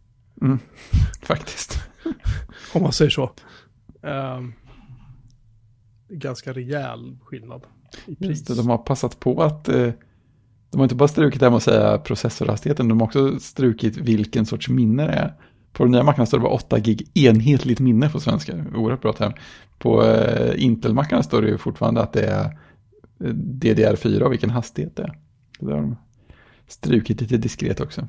[0.43, 0.59] Mm.
[1.23, 1.79] Faktiskt.
[2.75, 3.31] om man säger så.
[4.03, 4.53] Ehm,
[6.09, 7.63] ganska rejäl skillnad
[8.07, 8.29] i pris.
[8.29, 9.93] Just det, de har passat på att eh,
[10.71, 13.97] de har inte bara strukit det här med att säga processorhastigheten, de har också strukit
[13.97, 15.35] vilken sorts minne det är.
[15.73, 19.13] På den nya mackarna står det bara 8 gig enhetligt minne på svenska, oerhört bra
[19.13, 19.33] term.
[19.79, 22.45] På eh, Intel-mackarna står det ju fortfarande att det är
[23.21, 25.19] eh, DDR4 och vilken hastighet det är.
[25.61, 25.97] Där har de
[26.67, 28.09] strukit lite diskret också.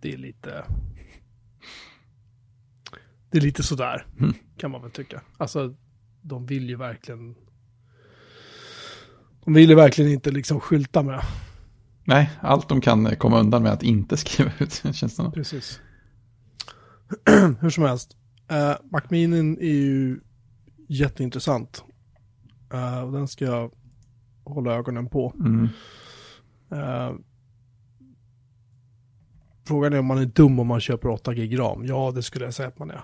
[0.00, 0.64] Det är lite...
[3.30, 4.34] Det är lite sådär, Mm.
[4.56, 5.20] kan man väl tycka.
[5.36, 5.74] Alltså,
[6.22, 7.34] de vill ju verkligen...
[9.44, 11.20] De vill ju verkligen inte liksom skylta med.
[12.04, 15.30] Nej, allt de kan komma undan med att inte skriva ut, känns det.
[15.30, 15.80] Precis.
[17.60, 18.16] Hur som helst.
[18.52, 20.20] Uh, Macminin är ju
[20.88, 21.84] jätteintressant.
[22.72, 23.72] Eh, och den ska jag
[24.44, 25.34] hålla ögonen på.
[25.38, 25.68] Mm.
[26.72, 27.14] Eh,
[29.68, 31.86] frågan är om man är dum om man köper 8 gig ram.
[31.86, 33.02] Ja, det skulle jag säga att man är.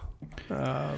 [0.51, 0.91] Uh,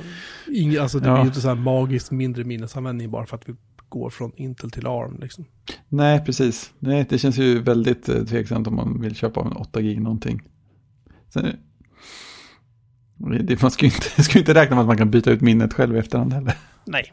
[0.56, 1.14] ing, alltså det Ja.
[1.14, 3.54] blir ju inte så här magiskt mindre minnesanvändning bara för att vi
[3.88, 5.18] går från Intel till ARM.
[5.20, 5.44] Liksom.
[5.88, 6.72] Nej, precis.
[6.78, 10.42] Nej, det känns ju väldigt eh, tveksamt om man vill köpa en 8 gig någonting.
[11.28, 11.56] Sen,
[13.46, 15.40] det, man ska ju inte, ska ju inte räkna med att man kan byta ut
[15.40, 16.54] minnet själv i efterhand heller.
[16.84, 17.10] Nej.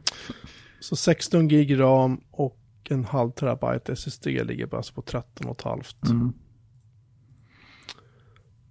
[0.80, 2.58] så 16 gig ram och
[2.90, 6.10] en halv terabyte SSD ligger bara på 13,5.
[6.10, 6.32] Mm.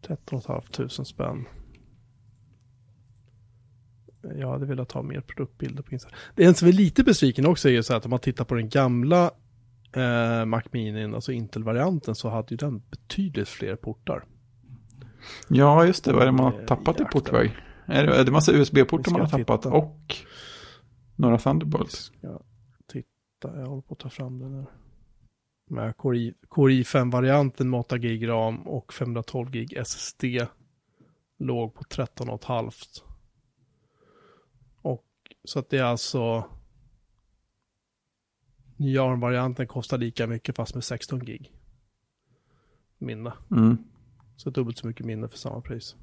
[0.07, 1.45] 13 500 spänn.
[4.35, 6.19] Jag hade velat ha mer produktbilder på Instagram.
[6.35, 8.55] Det en som är lite besviken också är ju så att om man tittar på
[8.55, 9.31] den gamla
[9.95, 14.23] eh, Mac Mini, alltså Intel-varianten, så hade ju den betydligt fler portar.
[15.47, 16.13] Ja, just det.
[16.13, 17.51] Vad är det man har Eh, tappat i portväg?
[17.85, 19.61] Är det, är det massa USB-portar man har jag tappat?
[19.61, 19.75] titta?
[19.75, 20.15] Och
[21.15, 21.91] några Thunderbolt?
[21.91, 22.41] Ska
[22.87, 24.65] titta, jag håller på att ta fram den nu.
[25.67, 30.23] Med Core i- Core i5-varianten med 8 gig ram och 512 gig SSD
[31.38, 33.01] låg på 13,5.
[34.82, 35.06] Och
[35.43, 36.45] så att det är alltså
[38.78, 41.51] nya ARM-varianten kostar lika mycket fast med 16 gig
[42.97, 43.34] minne.
[43.51, 43.78] Mm.
[44.38, 45.95] Så dubbelt så mycket minne för samma pris.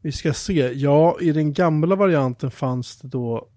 [0.00, 0.72] Vi ska se.
[0.72, 3.48] Ja, i den gamla varianten fanns det då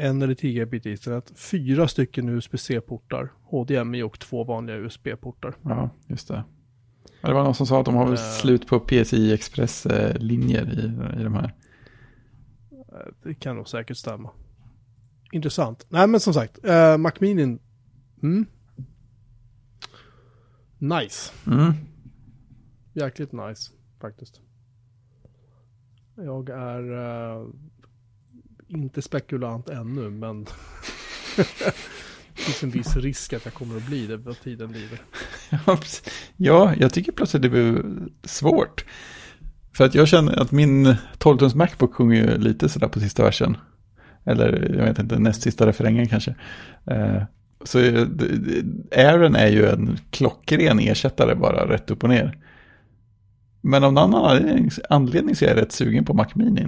[0.00, 5.54] en eller 10 gigabit internet, fyra stycken USB-C-portar, HDMI och två vanliga USB-portar.
[5.62, 6.44] Ja, just det.
[7.22, 8.20] Det var någon som sa att de har väl Eh.
[8.40, 11.54] slut på PCI Express-linjer i, i de här.
[12.72, 14.30] Eh, Det kan nog säkert stämma.
[15.32, 15.86] Intressant.
[15.88, 17.58] Nej, men som sagt, eh, Mac Mini,
[18.22, 18.46] mm.
[20.78, 21.32] Nice.
[21.46, 21.72] Mm.
[22.92, 24.40] Jäkligt nice, faktiskt.
[26.16, 27.46] Jag är eh,
[28.68, 30.46] inte spekulant ännu, men
[31.36, 31.44] det
[32.34, 35.00] finns en viss risk att jag kommer att bli det vad tiden lider.
[36.36, 37.82] Ja, jag tycker plötsligt det blir
[38.24, 38.84] svårt.
[39.72, 40.86] För att jag känner att min
[41.18, 43.56] 12-tums Macbook sjunger ju lite sådär på sista versen.
[44.24, 46.34] Eller jag vet inte, näst sista refrängen kanske.
[46.86, 47.22] Eh,
[47.64, 48.06] så eh,
[48.96, 52.38] Aaron är ju en klockren ersättare bara rätt upp och ner.
[53.60, 56.66] Men av någon anledning, anledning så är jag rätt sugen på Mac Mini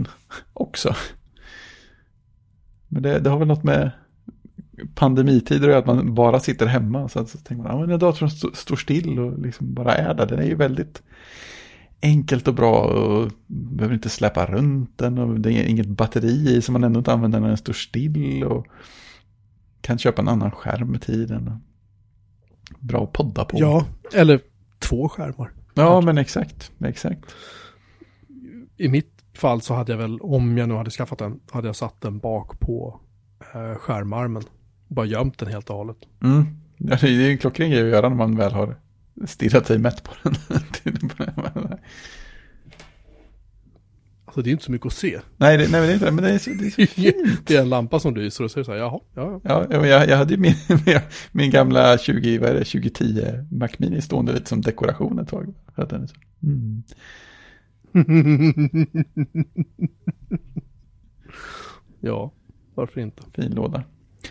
[0.53, 0.95] också.
[2.93, 3.91] Men det, det har väl något med
[4.95, 7.09] pandemitider och att man bara sitter hemma.
[7.09, 9.95] Så, att, så tänker man, ja men när datorn st- står still och liksom bara
[9.95, 10.27] är där.
[10.27, 11.03] Den är ju väldigt
[12.03, 16.63] enkelt och bra och behöver inte släppa runt den och det är inget batteri i
[16.63, 18.67] som man ändå inte använder när den står still och
[19.81, 21.57] kan köpa en annan skärm med tiden.
[22.79, 23.57] Bra att podda på.
[23.61, 24.41] Ja, eller
[24.79, 25.51] två skärmar.
[25.75, 27.25] ja men exakt, exakt.
[28.77, 31.77] I mitt fall så hade jag väl, om jag nu hade skaffat den, hade jag
[31.77, 33.01] satt den bak på
[33.55, 34.43] eh, skärmarmen.
[34.89, 35.97] Bara gömt den helt och hållet.
[36.23, 36.47] Mm.
[36.77, 38.77] Ja, det är ju en klockren grej att göra när man väl har
[39.27, 40.35] stirrat sig mätt på den.
[44.31, 45.21] Alltså det är inte så mycket att se.
[45.37, 47.17] nej, det, nej, det är inte det, men det är så, det är så fint.
[47.47, 49.67] det är en lampa som lyser och så är det så här, jaha, ja, ja.
[49.71, 50.55] Ja, jag, jag hade ju min,
[51.33, 55.55] min gamla 20, vad är det, 2010 Mac Mini stående lite som dekoration ett tag.
[55.75, 56.15] För att den är så.
[56.43, 56.83] Mm.
[62.01, 62.33] ja,
[62.75, 63.23] varför inte?
[63.35, 63.85] Fin låda.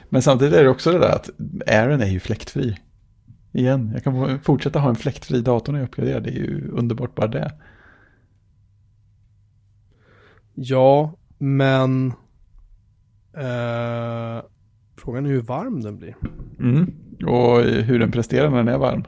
[0.09, 1.29] Men samtidigt är det också det där att
[1.67, 2.77] Aaron är ju fläktfri.
[3.51, 6.19] Igen, jag kan fortsätta ha en fläktfri dator när jag uppgraderar.
[6.19, 7.53] Det är ju underbart bara det.
[10.53, 12.07] Ja, men
[13.33, 14.41] eh,
[14.97, 16.15] frågan är hur varm den blir.
[16.59, 16.93] Mm.
[17.25, 19.03] Och hur den presterar när den är varm.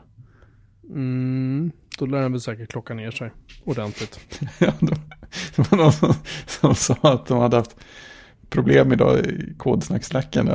[0.89, 3.31] Mm, då lär den väl säkert klocka ner sig
[3.65, 4.19] ordentligt.
[4.59, 4.95] Ja, då,
[5.55, 6.13] det var någon som,
[6.45, 7.75] som sa att de hade haft
[8.49, 10.49] problem idag i kodsnacksnacken.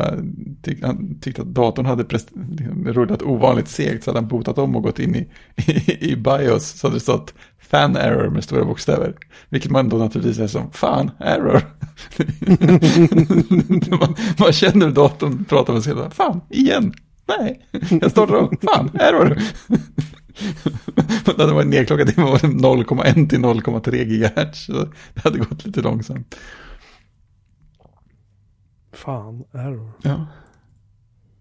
[0.63, 4.59] Tyck, han tyckte att datorn hade prest- liksom rullat ovanligt segt så hade han botat
[4.59, 5.29] om och gått in i,
[5.73, 9.15] i, i BIOS så hade det stått fan error med stora bokstäver.
[9.49, 11.63] Vilket man då naturligtvis är som fan error.
[14.01, 16.93] man, man känner datorn prata med sig fan igen.
[17.29, 17.67] Nej,
[18.01, 18.57] jag startar om.
[18.63, 19.39] Fan, error.
[21.25, 24.65] Det hade varit nedklockat till 0,1 till 0,3 GHz.
[24.65, 24.73] Så
[25.15, 26.37] det hade gått lite långsamt.
[28.93, 29.93] Fan, error.
[30.03, 30.27] Ja.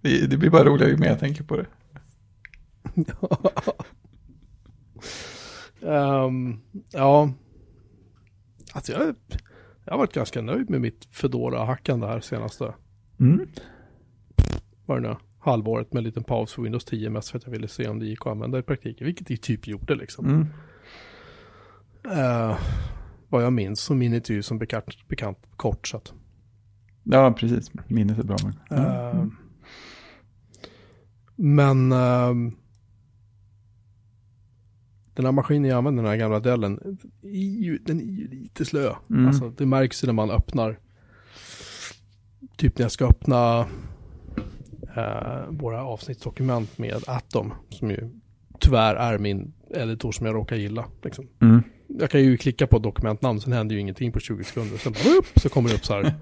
[0.02, 1.66] Det, det blir bara roligare ju mer jag tänker på det.
[5.82, 7.32] um, ja.
[8.74, 9.16] Alltså jag,
[9.86, 12.74] jag har varit ganska nöjd med mitt Fedora-hackande här senaste.
[13.20, 13.48] Mm.
[14.86, 15.16] Var det nu?
[15.46, 18.00] Halvåret med en liten paus för Windows 10 mest för att jag ville se om
[18.00, 20.26] det gick att använda i praktiken, vilket det typ gjorde liksom.
[20.26, 20.48] Mm.
[22.06, 22.58] Uh,
[23.30, 26.14] vad jag minns så minnet är ju som bekant, bekant kort så att.
[27.04, 27.72] Ja, precis.
[27.88, 28.38] Minnet är bra.
[28.70, 29.28] Men, uh,
[31.36, 32.54] men uh,
[35.14, 36.98] den här maskinen jag använder, den här gamla Dellen,
[37.86, 38.94] den är ju lite slö.
[39.10, 39.28] Mm.
[39.28, 40.80] Alltså, det märks ju när man öppnar.
[42.58, 43.66] Typ när jag ska öppna
[44.96, 48.10] eh, våra avsnittsdokument med Atom, som ju
[48.60, 50.86] tyvärr är min editor som jag råkar gilla.
[51.04, 51.28] Liksom.
[51.42, 51.64] Mm.
[51.88, 54.78] Jag kan ju klicka på dokumentnamn, sen händer ju ingenting på 20 sekunder.
[54.78, 56.14] Sen upp, så kommer det upp så här,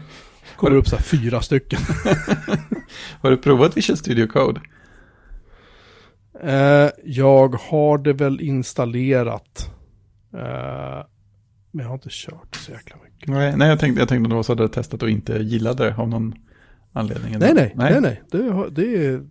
[0.56, 1.80] kommer det upp så här fyra stycken.
[3.20, 4.60] har du provat Visual Studio Code?
[6.42, 9.70] Eh, jag har det väl installerat.
[10.34, 11.04] Eh,
[11.70, 13.28] men jag har inte kört så jäkla mycket.
[13.28, 16.08] Nej, nej jag tänkte, jag tänkte att du hade testat och inte gillade det av
[16.08, 16.34] någon
[16.92, 17.38] anledning.
[17.38, 18.22] Nej, nej, nej, nej.
[18.30, 19.26] Det, det är,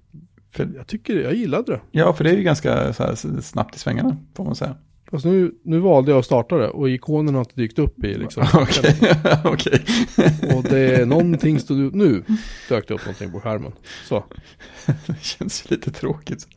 [0.51, 1.81] för, jag tycker, jag gillade det.
[1.91, 4.75] Ja, för det är ju ganska här, snabbt i svängarna, får man säga.
[5.11, 8.13] Fast nu, nu valde jag att starta det och ikonen har inte dykt upp i
[8.13, 8.43] liksom.
[8.53, 8.95] Okej,
[9.43, 9.85] okej.
[10.55, 12.23] Och det är någonting stod ut, nu
[12.69, 13.71] dök det upp någonting på skärmen.
[14.05, 14.23] Så.
[15.07, 16.47] det känns lite tråkigt.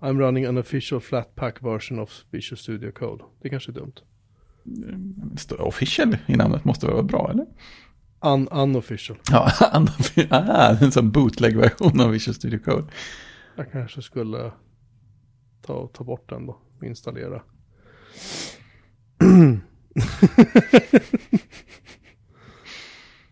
[0.00, 3.24] I'm running an official flatpack version of Visual Studio Code.
[3.42, 3.94] Det är kanske är dumt.
[5.36, 7.46] Står official i namnet måste vara bra, eller?
[8.22, 9.18] Un unofficial.
[9.30, 9.52] Ja,
[10.30, 12.86] ah, en sån bootleg-version av Visual Studio Code.
[13.56, 14.52] Jag kanske skulle
[15.62, 17.42] ta, ta bort den då, och installera.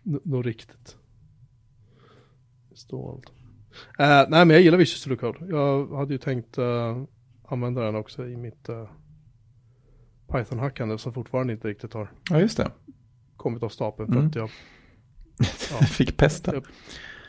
[0.03, 0.97] Något riktigt.
[2.75, 3.33] Stolt.
[4.01, 5.39] Uh, nej men jag gillar Visual Studio Code.
[5.57, 7.05] Jag hade ju tänkt uh,
[7.49, 8.89] använda den också i mitt uh,
[10.29, 12.71] Python-hackande som fortfarande inte riktigt har ja, just det.
[13.37, 14.07] kommit av stapeln.
[14.09, 14.27] För Mm.
[14.29, 14.51] att jag,
[15.71, 15.87] Ja.
[15.87, 16.55] fick pesten.
[16.55, 16.67] Jag,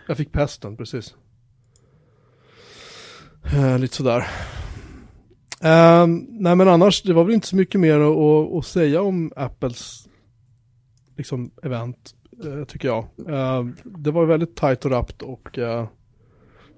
[0.07, 1.15] jag fick pesten, precis.
[3.53, 4.27] Uh, lite sådär.
[5.61, 9.31] Um, nej men annars, det var väl inte så mycket mer att, att, säga om
[9.35, 10.09] Apples
[11.17, 13.05] liksom, event, uh, tycker jag.
[13.29, 15.87] Uh, det var väldigt tajt och rappt och, uh,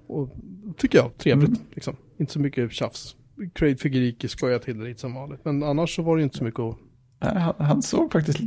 [0.08, 0.30] och
[0.78, 1.50] tycker jag, trevligt.
[1.50, 1.62] Mm.
[1.72, 1.96] Liksom.
[2.18, 3.16] Inte så mycket tjafs.
[3.54, 5.46] Craig Figuriki skojar till det lite som vanligt.
[5.46, 6.78] Men annars så var det inte så mycket att...
[7.22, 8.40] Nej, Han, han såg faktiskt,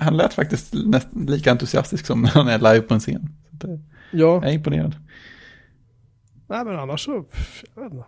[0.00, 3.28] han lät faktiskt näst, lika entusiastisk som när han är live på en scen.
[3.50, 4.94] Det, Ja, jag är imponerad.
[6.48, 7.24] nej men annars så,
[7.74, 8.04] jag vet inte.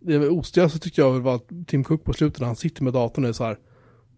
[0.00, 3.24] Det ostigaste tyckte jag var att Tim Cook på slutet när han sitter med datorn
[3.24, 3.58] är så här,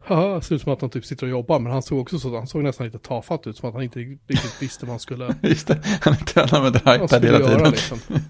[0.04, 2.36] haha, ser ut som att han typ sitter och jobbar, men han såg också så,
[2.36, 5.34] han såg nästan lite tafatt ut, som att han inte riktigt visste vad han skulle,
[5.42, 7.70] Just det, han, är använder vad han iPad hela göra tiden.
[7.70, 7.98] liksom.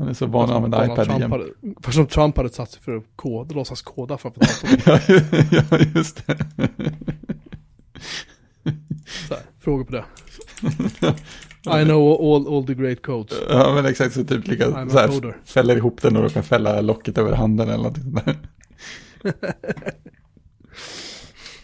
[0.00, 1.30] Han är så van att använda Donald iPad Trump igen.
[1.30, 1.44] hade,
[1.82, 5.20] För som Trump hade satt sig för att koda, låtsas koda framför datorn.
[5.70, 6.38] ja, just det.
[9.28, 10.04] Så här, frågor på det.
[11.82, 13.38] I know all, all the great codes.
[13.48, 16.80] Ja, men exakt så typ lika I'm så här, fäller ihop den och råkar fälla
[16.80, 18.36] locket över handen eller någonting sånt där.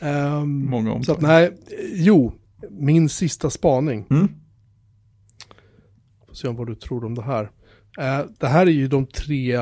[0.01, 1.23] Ehm, Många så att omtag.
[1.23, 1.57] nej,
[1.95, 2.33] jo,
[2.71, 4.07] min sista spaning.
[4.11, 4.29] Mm.
[6.27, 7.51] Får se om vad du tror om det här.
[7.99, 9.55] Eh, det här är ju de tre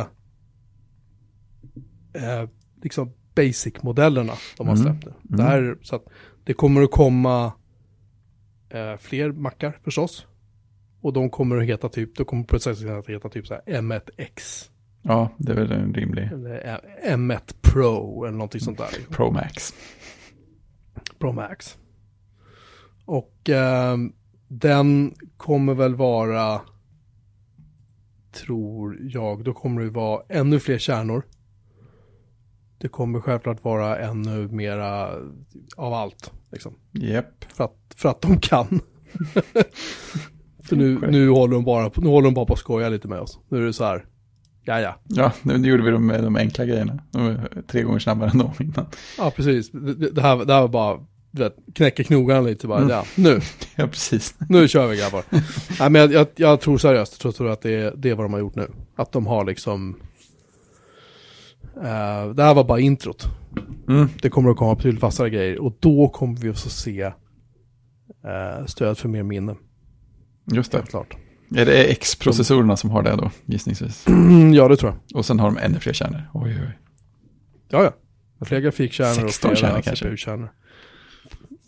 [2.15, 2.49] eh,
[2.83, 4.87] liksom basic-modellerna de har Mm.
[4.87, 5.13] släppt nu.
[5.37, 6.05] Det, här, så att
[6.45, 7.53] det kommer att komma
[8.69, 10.27] eh, fler mackar förstås.
[11.01, 14.69] Och de kommer att heta typ, då kommer processorn att heta typ så här M1X.
[15.03, 18.89] Ja, det är väl en rimlig Eller eh, M1 Pro eller någonting sånt där.
[19.11, 19.75] Pro Max.
[21.19, 21.79] Pro Max.
[23.05, 23.97] Och eh,
[24.49, 26.61] den kommer väl vara,
[28.35, 31.23] tror jag, då kommer det vara ännu fler kärnor.
[32.79, 35.11] Det kommer självklart vara ännu mera
[35.77, 36.33] av allt.
[36.53, 36.75] Liksom.
[36.93, 37.45] Japp.
[37.55, 38.67] För, att, för att de kan.
[40.65, 43.21] för nu, nu, håller de bara nu håller de bara på att skoja lite med
[43.21, 43.39] oss.
[43.49, 44.05] Nu är det så här,
[44.65, 44.97] ja ja.
[45.05, 46.99] Ja, nu, gjorde vi de, de enkla grejerna.
[47.11, 48.87] De var tre gånger snabbare än de innan.
[49.19, 49.71] Ja, precis.
[49.71, 52.91] Det, det, här, det här var bara du vet, knäcker knogarna lite bara, Mm.
[52.91, 53.41] ja, nu,
[53.77, 54.35] Ja, precis.
[54.49, 55.25] nu kör vi grabbar.
[55.81, 58.15] Nej men jag, jag, jag tror seriöst, jag tror, tror att det är, det är
[58.15, 58.71] vad de har gjort nu.
[58.97, 59.97] Att de har liksom,
[61.77, 63.27] eh, det här var bara introt.
[63.89, 64.09] Mm.
[64.23, 68.99] Det kommer att komma betydligt vassare grejer och då kommer vi också se eh, stöd
[68.99, 69.57] för mer minnen.
[70.53, 70.79] Just det.
[70.79, 71.17] Helt klart.
[71.57, 74.07] Är det X-processorerna som har det då, gissningsvis?
[74.55, 75.19] ja, det tror jag.
[75.19, 76.23] Och sen har de ännu fler kärnor.
[76.35, 76.79] Oj, oj.
[77.69, 77.93] Ja, ja.
[78.47, 80.05] Fler grafikkärnor och 16 flera kärnor kanske.
[80.05, 80.49] CPU-kärnor.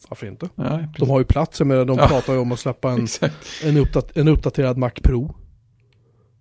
[0.08, 0.48] Varför inte?
[0.54, 2.08] Ja, De har ju plats, jag menar, de Ja.
[2.08, 3.06] pratar ju om att släppa en,
[3.64, 5.36] en, uppdat en uppdaterad Mac Pro.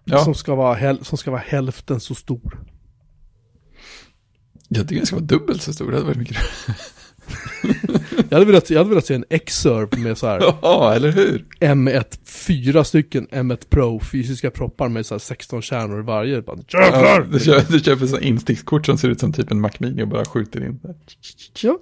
[0.06, 2.60] Ja, Som, ska vara som ska vara hälften så stor.
[4.68, 5.92] jag tycker den ska vara dubbelt så stor.
[5.92, 6.38] Det hade varit mycket
[8.30, 11.46] Jag hade velat, jag hade velat se en X-Serve med så här Ja, eller hur?
[11.60, 16.42] M1, fyra stycken M1 Pro fysiska proppar med så här 16 kärnor i varje.
[16.42, 19.72] Bara, Ja, du, köper, du köper så instickskort som ser ut som typ en Mac
[19.80, 20.96] Mini och bara skjuter in där.
[21.62, 21.80] Ja,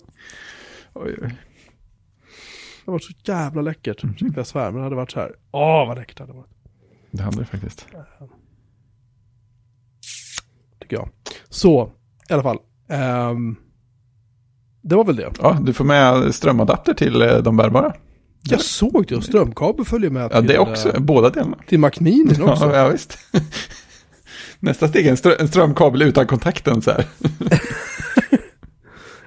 [0.94, 1.34] Oj, oj.
[2.86, 4.04] Det var så jävla läckert.
[4.04, 5.32] Ursäkta jag svär, men det hade varit så här.
[5.52, 6.50] Åh, vad läckert det hade varit.
[7.12, 7.88] Det hade det faktiskt.
[10.82, 11.10] Tycker jag.
[11.50, 11.92] Så,
[12.30, 12.58] i alla fall.
[12.90, 13.56] ehm,
[14.82, 15.32] det var väl det.
[15.42, 17.94] Ja, du får med strömadapter till eh, de bärbara.
[18.50, 20.94] Jag såg det och strömkabel följer med Ja, det också.
[20.96, 21.58] eh, Båda delarna.
[21.68, 22.66] till Mac Mini också.
[22.66, 23.18] Ja, ja, visst.
[24.60, 27.06] Nästa steg är en strömkabel utan kontakten så här.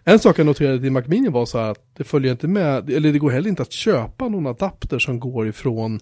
[0.09, 2.91] En sak jag noterade till Mac Mini var så här att det följer inte med,
[2.91, 6.01] eller det går heller inte att köpa någon adapter som går ifrån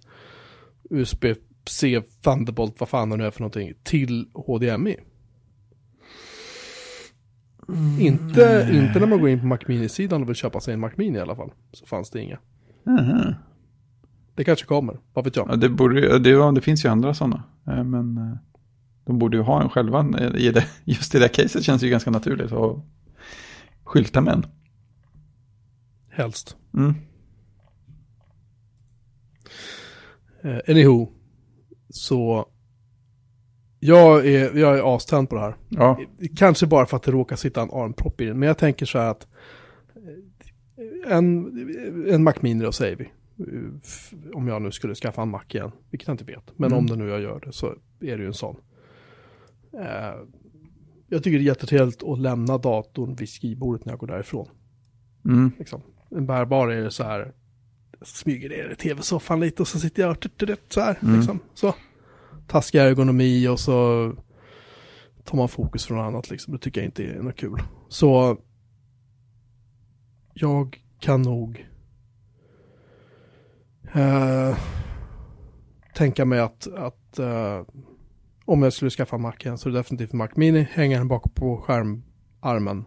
[0.91, 4.97] USB-C, Thunderbolt, vad fan det nu är för någonting, till HDMI.
[8.01, 10.91] inte, inte när man går in på Mac Mini-sidan och vill köpa sig en Mac
[10.97, 11.51] Mini i alla fall.
[11.73, 12.39] Så fanns det inga.
[14.35, 15.49] Det kanske kommer, vad vet jag.
[15.51, 17.43] Ja, det, borde, det, det finns ju andra sådana.
[17.67, 18.37] Eh, Men eh,
[19.05, 20.07] de borde ju ha en själva.
[20.19, 22.85] eh, I det, just i det här caset känns det ju ganska naturligt att
[23.85, 24.47] skylta med en.
[26.11, 26.57] Helst.
[26.75, 26.95] Mm.
[30.43, 31.09] Eh, anywho,
[31.89, 32.49] så
[33.81, 35.57] jag är, jag är aständ på det här.
[35.69, 36.01] Ja,
[36.37, 38.39] Kanske bara för att det råkar sitta en armpropp i den.
[38.39, 39.29] Men jag tänker så här att
[39.97, 41.47] eh, en,
[42.11, 43.05] en Mac Mini då säger vi.
[43.05, 46.59] Eh, Om jag nu skulle skaffa en Mac igen, vilket jag inte vet.
[46.59, 46.79] Men Mm.
[46.79, 47.67] om det nu jag gör det så
[48.01, 48.57] är det ju en sån.
[49.73, 50.15] Eh,
[51.09, 54.49] jag tycker det är jättetrevligt att lämna datorn vid skrivbordet när jag går därifrån.
[55.25, 55.53] mm.
[55.59, 55.83] Liksom.
[56.11, 57.33] En bärbar är så här,
[58.03, 60.17] smyger ner i tv-soffan lite och så sitter jag
[60.69, 60.99] så här.
[61.03, 61.17] Mm.
[61.17, 61.41] Liksom.
[61.55, 61.75] Så.
[62.47, 64.13] Taskig ergonomi och så
[65.25, 66.53] tar man fokus från annat liksom.
[66.53, 67.63] Det tycker jag inte är något kul.
[67.89, 68.39] Så
[70.35, 71.67] jag kan nog
[73.95, 74.59] eh,
[75.95, 77.63] tänka mig att, att eh,
[78.45, 80.69] om jag skulle skaffa Mac igen så är det definitivt Mac Mini.
[80.73, 82.85] Hänga den bak på skärmarmen.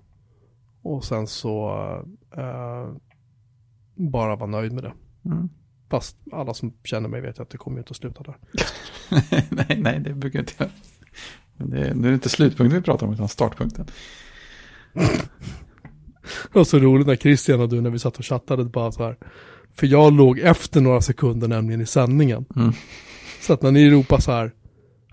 [0.82, 1.70] Och sen så
[2.38, 2.91] eh,
[3.95, 4.93] bara vara nöjd med det.
[5.26, 5.49] Mm.
[5.89, 8.38] Fast alla som känner mig vet att det kommer inte att sluta där.
[9.49, 10.70] nej, nej, det brukar jag inte.
[11.58, 13.86] Men Det, är det inte slutpunkten vi pratar om, utan startpunkten.
[16.43, 19.03] Det var så roligt när Christian och du när vi satt och chattade bara så
[19.03, 19.18] här.
[19.74, 22.45] För jag låg efter några sekunder nämligen i sändningen.
[22.55, 22.74] Mm.
[23.41, 24.51] Så att när ni ropade så här.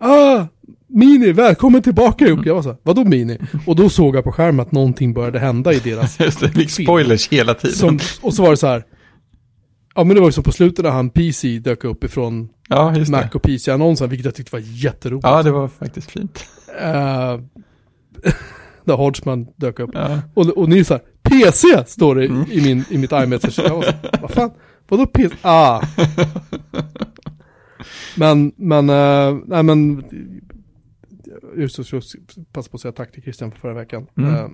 [0.09, 0.47] Ah!
[0.87, 2.49] Mini, välkommen tillbaka Jocke.
[2.49, 3.39] Jag var så här, vadå Mini?
[3.67, 6.71] Och då såg jag på skärmen att någonting började hända i deras Just det, fick
[6.71, 7.77] spoilers hela tiden.
[7.77, 8.85] som, Och så var det så här.
[9.95, 12.91] Ja men det var ju som på slutet när han PC dök upp ifrån ja,
[13.11, 13.31] Mac det.
[13.35, 15.27] och PC-annonsen, vilket jag tyckte var jätteroligt.
[15.27, 16.45] Ja, det var faktiskt fint.
[16.81, 17.39] Eh,
[18.85, 19.91] där Hodgman dök upp.
[19.95, 20.21] Ja.
[20.35, 22.45] Och, och ni är så här, PC står det Mm.
[22.51, 23.59] i, min, i mitt iMessage.
[23.59, 24.51] Jag var så här, vad fan,
[24.89, 25.35] vadå PC?
[25.43, 25.81] Ah.
[28.19, 30.05] men, men, uh, nej men,
[31.57, 32.01] just så
[32.53, 34.07] passa på att säga tack till Christian för förra veckan.
[34.17, 34.35] Mm.
[34.35, 34.49] Eh,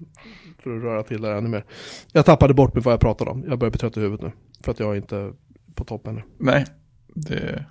[0.63, 1.65] för att röra till det ännu mer.
[2.13, 3.45] Jag tappade bort mig vad jag pratade om.
[3.49, 4.33] Jag börjar bli trött i huvudet nu.
[4.61, 5.33] För att jag är inte
[5.75, 6.23] på topp ännu.
[6.39, 6.67] Nej,
[7.15, 7.65] det...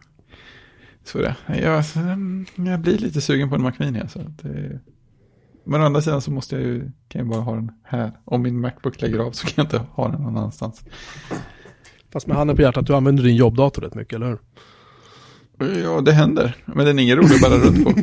[1.04, 1.36] Så det.
[1.48, 2.00] Jag, alltså,
[2.56, 4.00] jag blir lite sugen på en Mac Mini.
[4.00, 4.20] Alltså.
[4.42, 4.80] Det...
[5.64, 8.12] Men å andra sidan så måste jag ju, kan jag bara ha den här.
[8.26, 10.84] Om min Macbook lägger av så kan jag inte ha den någon annanstans.
[12.12, 14.40] Fast med handen på hjärtat, du använder din jobbdator rätt mycket, eller hur?
[15.84, 16.56] Ja, det händer.
[16.66, 17.92] Men den är ingen rolig att bära runt på.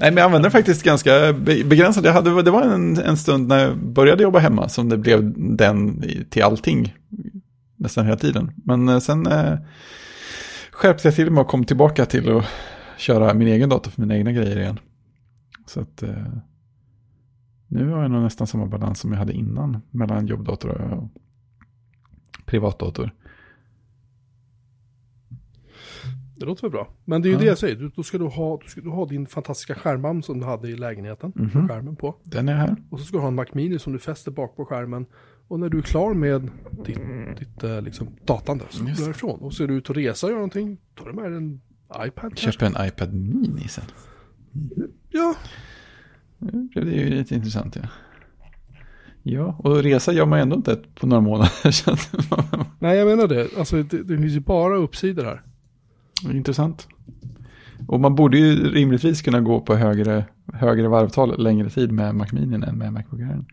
[0.00, 2.04] Nej, men jag använder den faktiskt ganska be- begränsat.
[2.04, 5.32] Jag hade, det var en, en stund när jag började jobba hemma som det blev
[5.56, 6.94] den till allting.
[7.76, 8.52] Nästan hela tiden.
[8.64, 9.58] Men eh, sen eh,
[10.72, 12.44] skärpte jag till mig och kom tillbaka till att
[12.96, 14.78] köra min egen dator för mina egna grejer igen.
[15.66, 16.26] Så att eh,
[17.68, 21.10] nu har jag nog nästan samma balans som jag hade innan mellan jobbdator och
[22.46, 23.10] privatdator.
[26.38, 26.88] Det låter väl bra.
[27.04, 27.40] Men det är ju Ja.
[27.40, 30.22] det jag säger, du, då ska du ha, du ska du ha din fantastiska skärmarm
[30.22, 31.32] som du hade i lägenheten.
[31.34, 31.50] Mhm.
[31.54, 32.14] Med skärmen på.
[32.24, 32.76] Den är här.
[32.90, 35.06] Och så ska du ha en Mac Mini som du fäster bak på skärmen.
[35.48, 36.50] Och när du är klar med
[36.86, 36.98] ditt,
[37.38, 39.40] ditt eh, liksom, datande så går du därifrån.
[39.40, 40.78] Och så är du ute och resa och gör någonting.
[40.94, 41.60] Tar du med en
[42.06, 42.38] iPad?
[42.38, 43.84] Köpa en iPad Mini sen.
[45.10, 45.34] Ja,
[46.74, 47.82] Det är ju lite intressant ja.
[49.22, 51.50] Ja, och resa gör man ändå inte på några månader.
[52.78, 53.48] Nej jag menar det.
[53.58, 55.42] Alltså det, det finns ju bara uppsidor här.
[56.24, 56.88] Intressant.
[57.88, 62.26] Och man borde ju rimligtvis kunna gå på högre, högre varvtal längre tid med Mac
[62.32, 63.44] Mini än med Macbook Air.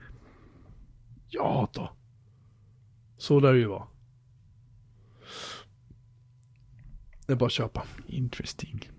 [1.30, 1.91] Ja då.
[3.18, 3.84] Så lär det ju vara.
[7.28, 7.84] Det är bara att köpa.
[8.07, 8.89] Interesting.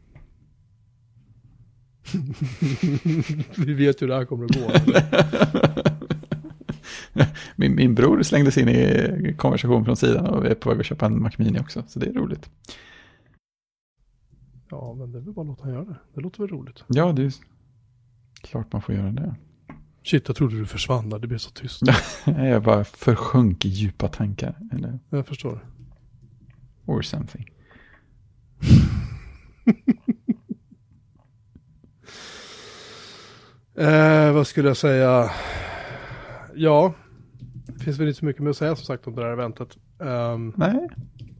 [3.56, 4.70] Vi vet hur det här kommer att gå.
[7.56, 10.86] Min, min bror slängde sig in i konversation från sidan och är på väg att
[10.86, 11.82] köpa en Mac Mini också.
[11.88, 12.50] Så det är roligt.
[14.80, 15.96] Ja, men det är väl bara att låta han göra det.
[16.14, 16.84] Det låter väl roligt.
[16.86, 17.32] Ja, det är
[18.40, 19.34] klart man får göra det.
[20.04, 21.18] Shit, jag trodde du försvann där.
[21.18, 21.82] Det blev så tyst.
[22.26, 24.58] Jag bara försjönk i djupa tankar.
[24.72, 25.66] Eller Jag förstår.
[26.86, 27.50] or something.
[33.78, 35.30] Eh, vad skulle jag säga?
[36.54, 36.94] Ja,
[37.66, 39.76] det finns väl inte så mycket mer att säga som sagt om det här eventet.
[39.98, 40.88] Um, Nej.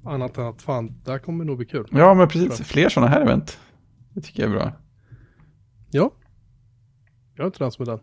[0.06, 1.86] Annat än att fan, det här kommer nog bli kul.
[1.90, 2.68] Ja, men precis.
[2.68, 3.58] Fler sådana här event.
[4.12, 4.72] Det tycker jag är bra.
[5.90, 6.12] Ja.
[7.34, 8.00] Jag är inte den som är den.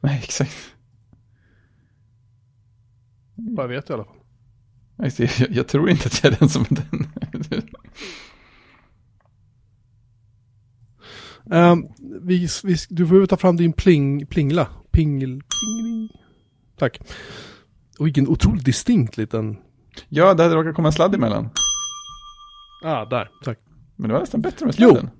[0.00, 0.74] Nej, exakt.
[3.34, 4.16] Vad jag vet i alla fall.
[4.96, 7.06] Jag, jag, tror inte att jag är den som är den.
[11.50, 11.86] Ehm,
[12.22, 14.68] vi, vi, du får ta fram din pling, plingla.
[14.90, 16.10] Pingel, pingling.
[16.78, 17.00] Tack.
[17.98, 19.56] Och vilken otroligt distinkt liten...
[20.08, 21.48] ja, det hade råkat komma en sladd emellan.
[22.84, 23.30] Ah, där.
[23.44, 23.58] Tack.
[23.96, 24.88] Men det var nästan bättre med Jo.
[24.90, 25.10] sladden.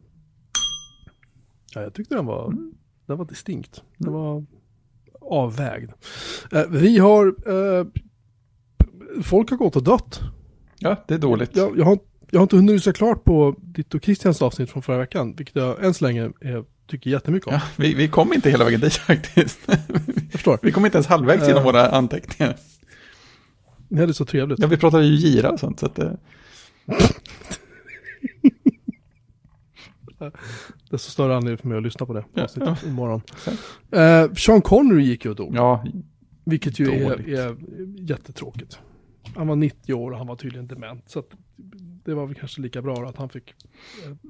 [1.75, 2.55] Ja, jag tyckte den var,
[3.07, 3.83] den var distinkt.
[3.99, 4.45] Den var
[5.21, 5.91] avvägd.
[6.53, 7.27] Eh, vi har...
[7.27, 7.87] eh,
[9.23, 10.21] folk har gått och dött.
[10.79, 11.57] Ja, det är dåligt.
[11.57, 11.99] Jag, jag, har,
[12.31, 15.35] jag har inte hunnit lyssna klart på ditt och Christians avsnitt från förra veckan.
[15.37, 17.53] Vilket jag än så länge är, tycker jättemycket om.
[17.55, 19.59] Ja, vi, vi kom inte hela vägen dit faktiskt.
[19.67, 20.59] Jag förstår.
[20.63, 21.65] Vi kom inte ens halvvägs genom Eh.
[21.65, 22.57] våra anteckningar.
[23.89, 24.59] Ni hade så trevligt.
[24.59, 25.81] Ja, vi pratade ju gira och sånt.
[25.81, 26.11] Så att, eh,
[30.91, 33.21] Desto större anledning för mig att lyssna på det Ja, avsnittet imorgon.
[33.91, 35.55] Eh, Sean Connery gick ju och dog.
[35.57, 35.85] ja,
[36.45, 37.57] Vilket ju är, är
[38.11, 38.79] jättetråkigt.
[39.37, 41.03] Han var 90 år och han var tydligen dement.
[41.11, 41.23] Så
[42.05, 43.55] det var väl kanske lika bra att han fick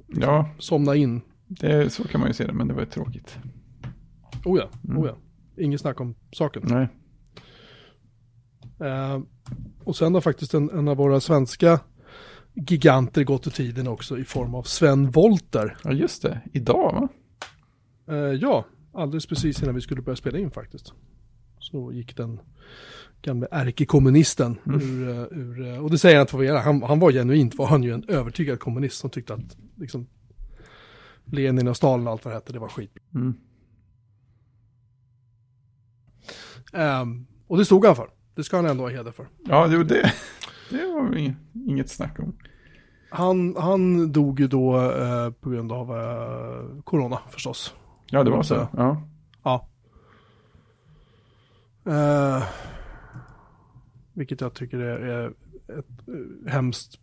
[0.08, 1.20] ja somna in.
[1.46, 3.38] det, så kan man ju se det, men det var ju tråkigt.
[4.44, 4.98] Oh ja, Mm.
[4.98, 5.16] oh ja.
[5.62, 6.62] Inget snack om saken.
[6.64, 6.88] Nej.
[8.80, 9.20] Eh,
[9.84, 11.80] och sen har faktiskt en, en av våra svenska
[12.54, 15.76] giganter gått ur tiden också i form av Sven Volter.
[15.84, 16.40] Ja, just det.
[16.52, 17.08] Idag, va?
[18.14, 20.92] Eh, ja, alldeles precis innan vi skulle börja spela in faktiskt.
[21.58, 22.40] Så gick den
[23.22, 24.80] gamle ärkekommunisten Mm.
[24.80, 27.12] ur, eh, ur, eh, och det säger jag inte för att vara han, han var
[27.12, 30.06] genuint, var han ju en övertygad kommunist som tyckte att liksom
[31.24, 32.98] Lenin och Stalin och allt vad det hette, det var skit.
[33.14, 33.34] Mm.
[36.72, 38.10] Ehm, och det stod han för.
[38.36, 39.26] Det ska han ändå ha heder för.
[39.44, 40.12] Ja, jo, det,
[40.70, 42.36] det var inget, inget snack om.
[43.10, 47.74] Han, han dog ju då eh, på grund av eh, corona förstås.
[48.10, 48.54] Ja, det var Så.
[48.54, 48.68] så.
[48.76, 49.02] Ja.
[49.42, 49.68] Ja.
[51.92, 52.42] Eh,
[54.12, 55.26] vilket jag tycker är, är
[55.78, 56.98] ett eh, hemskt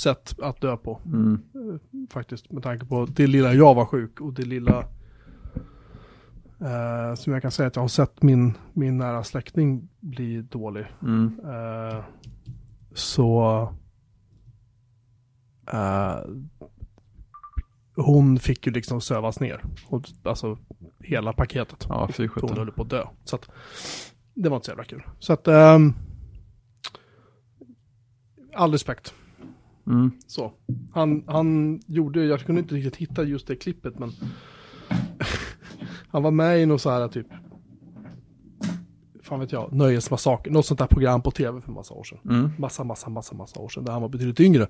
[0.00, 1.00] sätt att dö på.
[1.06, 1.40] Mm.
[1.54, 2.52] eh, faktiskt.
[2.52, 4.84] Med tanke på det lilla jag var sjuk och det lilla
[6.62, 10.86] eh, som jag kan säga att jag har sett min, min nära släkting bli dålig.
[11.02, 11.40] Mm.
[11.44, 12.04] Eh,
[12.94, 13.68] så
[15.72, 16.16] eh,
[17.96, 19.64] hon fick ju liksom sövas ner.
[19.88, 20.58] Och, alltså
[20.98, 21.86] hela paketet.
[21.88, 23.04] Ja, fy hon höll på att dö.
[23.24, 23.50] Så att
[24.34, 25.02] det var inte så jävla kul.
[25.18, 25.94] Så att ehm,
[28.54, 29.14] all respekt.
[29.86, 30.10] Mm.
[30.26, 30.52] Så.
[30.92, 34.12] Han, han gjorde, jag kunde inte riktigt hitta just det klippet men
[36.12, 37.26] han var med i något så här typ
[39.22, 42.18] fan vet jag, Nöjesmassaker, något sånt där program på tv för massa år sedan.
[42.30, 42.50] Mm.
[42.58, 44.66] Massa, massa, massa, massa år sedan, där han var betydligt yngre.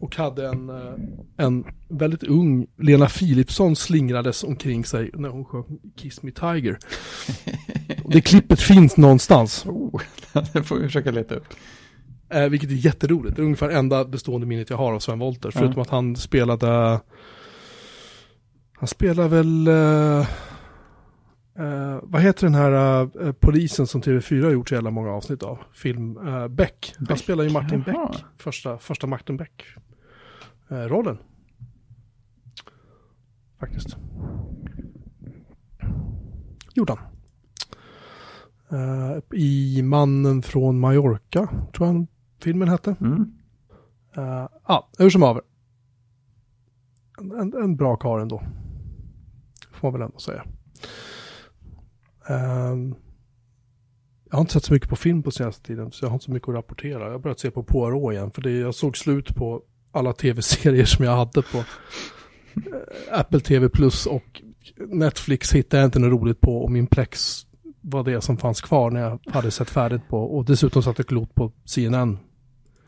[0.00, 0.94] Och hade en, eh,
[1.36, 6.78] en väldigt ung Lena Philipsson slingrades omkring sig när hon sjöng Kiss Me Tiger.
[8.08, 10.00] Det klippet finns någonstans, Oh,
[10.52, 11.46] det får vi försöka leta upp.
[12.30, 13.36] eh, vilket är jätteroligt.
[13.36, 15.50] Det är ungefär enda bestående minnet jag har av Sven Wollter.
[15.50, 15.82] Förutom Ja.
[15.82, 17.00] att han spelade,
[18.78, 20.26] han spelar väl, eh,
[21.58, 25.42] eh, vad heter den här eh, polisen som TV4 har gjort så jävla många avsnitt
[25.42, 25.58] av?
[25.72, 26.94] Film, eh, Beck.
[26.98, 28.08] Han Beck, spelar ju Martin jaha.
[28.08, 31.18] Beck, första, första Martin Beck-rollen.
[33.60, 33.96] Faktiskt.
[36.74, 37.04] Gjorde han.
[39.34, 42.06] I Mannen från Mallorca, tror jag
[42.42, 42.96] filmen hette.
[43.00, 43.38] Mm.
[44.18, 45.42] Uh, ja, hur som haver.
[47.20, 48.42] En, en, en bra karl ändå.
[49.72, 50.44] Får man väl ändå säga.
[52.28, 52.94] Um,
[54.30, 56.24] jag har inte sett så mycket på film på senaste tiden, så jag har inte
[56.24, 57.04] så mycket att rapportera.
[57.04, 59.62] Jag har börjat se på Poirot igen, för det, jag såg slut på
[59.92, 61.64] alla tv-serier som jag hade på uh,
[63.12, 64.42] Apple TV Plus och
[64.88, 67.46] Netflix hittade jag inte något roligt på och min Plex
[67.80, 71.06] var det som fanns kvar när jag hade sett färdigt på och dessutom satt jag
[71.06, 72.18] klot på CNN.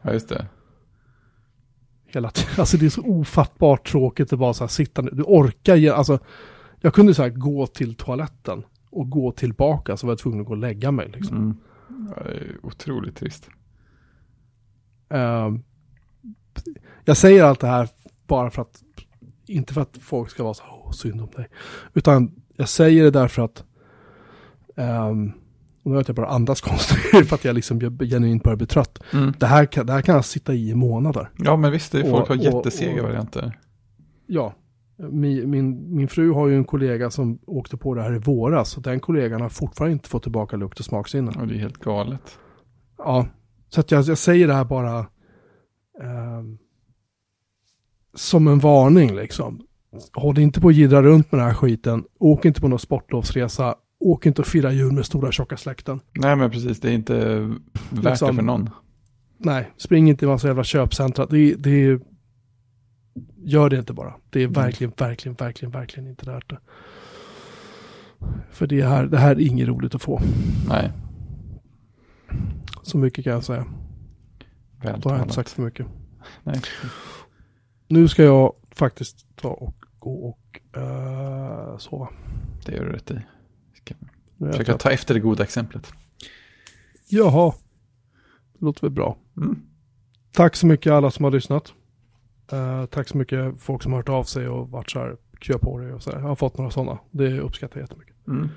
[0.03, 0.47] Ja, just det.
[2.07, 2.30] Hela.
[2.59, 5.11] Alltså det är så ofattbart tråkigt att bara så här sitta nu.
[5.12, 6.18] Du orkar ju, alltså
[6.80, 10.47] jag kunde så här gå till toaletten och gå tillbaka så var jag tvungen att
[10.47, 11.36] gå och lägga mig liksom.
[11.36, 11.57] Mm.
[12.16, 13.49] Det är otroligt trist.
[15.14, 15.59] Uh,
[17.05, 17.88] jag säger allt det här
[18.26, 18.82] bara för att,
[19.47, 21.49] inte för att folk ska vara så här, synd om dig.
[21.95, 23.64] Utan jag säger det därför att,
[24.76, 25.32] um,
[25.82, 28.99] nu vet jag bara andas konstigt för att jag liksom genuint börjar bli trött.
[29.12, 29.32] Mm.
[29.38, 31.30] Det, här kan, det här kan jag sitta i i månader.
[31.38, 33.59] Ja, men visst, det är folk Och- har jättesega varianter.
[34.26, 34.55] Ja,
[35.11, 38.76] min, min, min fru har ju en kollega som åkte på det här i våras
[38.76, 41.36] och den kollegan har fortfarande inte fått tillbaka lukt och smaksinnen.
[41.36, 42.38] Och det är helt galet.
[42.98, 43.26] Ja,
[43.68, 44.98] så att jag, jag säger det här bara
[46.03, 46.59] ehm,
[48.14, 49.61] som en varning liksom.
[50.12, 52.05] Håll inte på att jiddra runt med den här skiten.
[52.18, 53.74] Åk inte på någon sportlovsresa.
[54.01, 56.01] Åk inte och fira jul med stora tjocka släkten.
[56.12, 57.59] Nej, men precis, det är inte värt
[57.90, 58.70] det Liksom- för någon.
[59.38, 61.26] Nej, spring inte i massa jävla köpcentra.
[61.26, 62.01] Det, det
[63.43, 64.14] Gör det inte bara.
[64.30, 66.59] Det är verkligen, verkligen, verkligen, verkligen inte värt det.
[68.51, 70.20] För det här, det här är inget roligt att få.
[70.68, 70.93] Nej,
[72.82, 73.66] Så mycket kan jag säga.
[74.82, 75.86] väl Då har jag inte sagt för mycket.
[76.43, 76.61] Nej.
[77.88, 82.09] Nu ska jag faktiskt ta och gå och eh, sova.
[82.66, 83.20] Det gör du rätt i.
[83.74, 83.95] Ska
[84.51, 85.93] försöka ta efter det goda exemplet.
[87.09, 87.53] Jaha.
[88.53, 89.16] Det låter väl bra.
[89.36, 89.62] Mm.
[90.32, 91.74] Tack så mycket alla som har lyssnat.
[92.53, 95.59] Eh, tack så mycket folk som har hört av sig och varit så här, kör
[95.59, 96.18] på dig och så här.
[96.18, 96.98] Jag har fått några sådana.
[97.11, 98.26] Det uppskattar jag jättemycket.
[98.26, 98.48] Mm.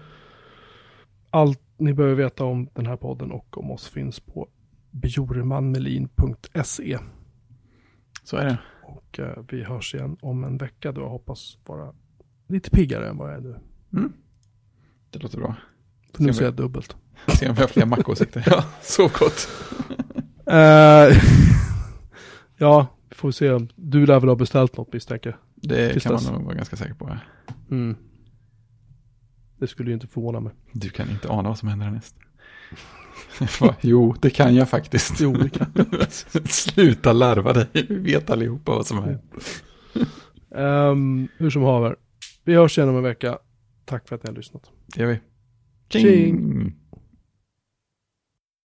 [1.30, 4.48] Allt ni behöver veta om den här podden och om oss finns på
[4.92, 7.00] bjurmanmelin.se.
[8.24, 8.58] Så är det.
[8.84, 11.94] Och eh, vi hörs igen om en vecka då jag hoppas vara
[12.48, 13.56] lite piggare än vad jag är nu.
[13.94, 14.14] Mm.
[15.10, 15.56] Det låter bra.
[16.14, 16.96] För nu säger jag dubbelt.
[17.28, 18.44] Se om vi har fler mackåsikter.
[18.52, 19.48] Ja, sov gott.
[20.46, 21.08] Eh,
[22.58, 23.52] ja, vi får se.
[23.52, 25.40] om Du lär väl ha beställt något misstänker jag.
[25.70, 26.26] Det Tills kan dess.
[26.26, 27.18] man nog vara ganska säker på.
[27.72, 27.96] Mm.
[29.58, 30.54] Det skulle ju inte förvåna mig.
[30.72, 32.16] Du kan inte ana vad som händer härnäst.
[33.82, 35.22] Jo, det kan jag faktiskt.
[35.22, 35.68] Jo, det kan.
[36.48, 37.68] Sluta larva dig.
[37.74, 39.22] Vi vet allihopa vad som händer.
[40.56, 41.96] Ehm, hur som haver.
[42.44, 43.38] Vi hörs igen om en vecka.
[43.86, 44.72] Tack för att ni har lyssnat.
[44.96, 45.20] Det gör vi.
[45.90, 46.74] Tjing.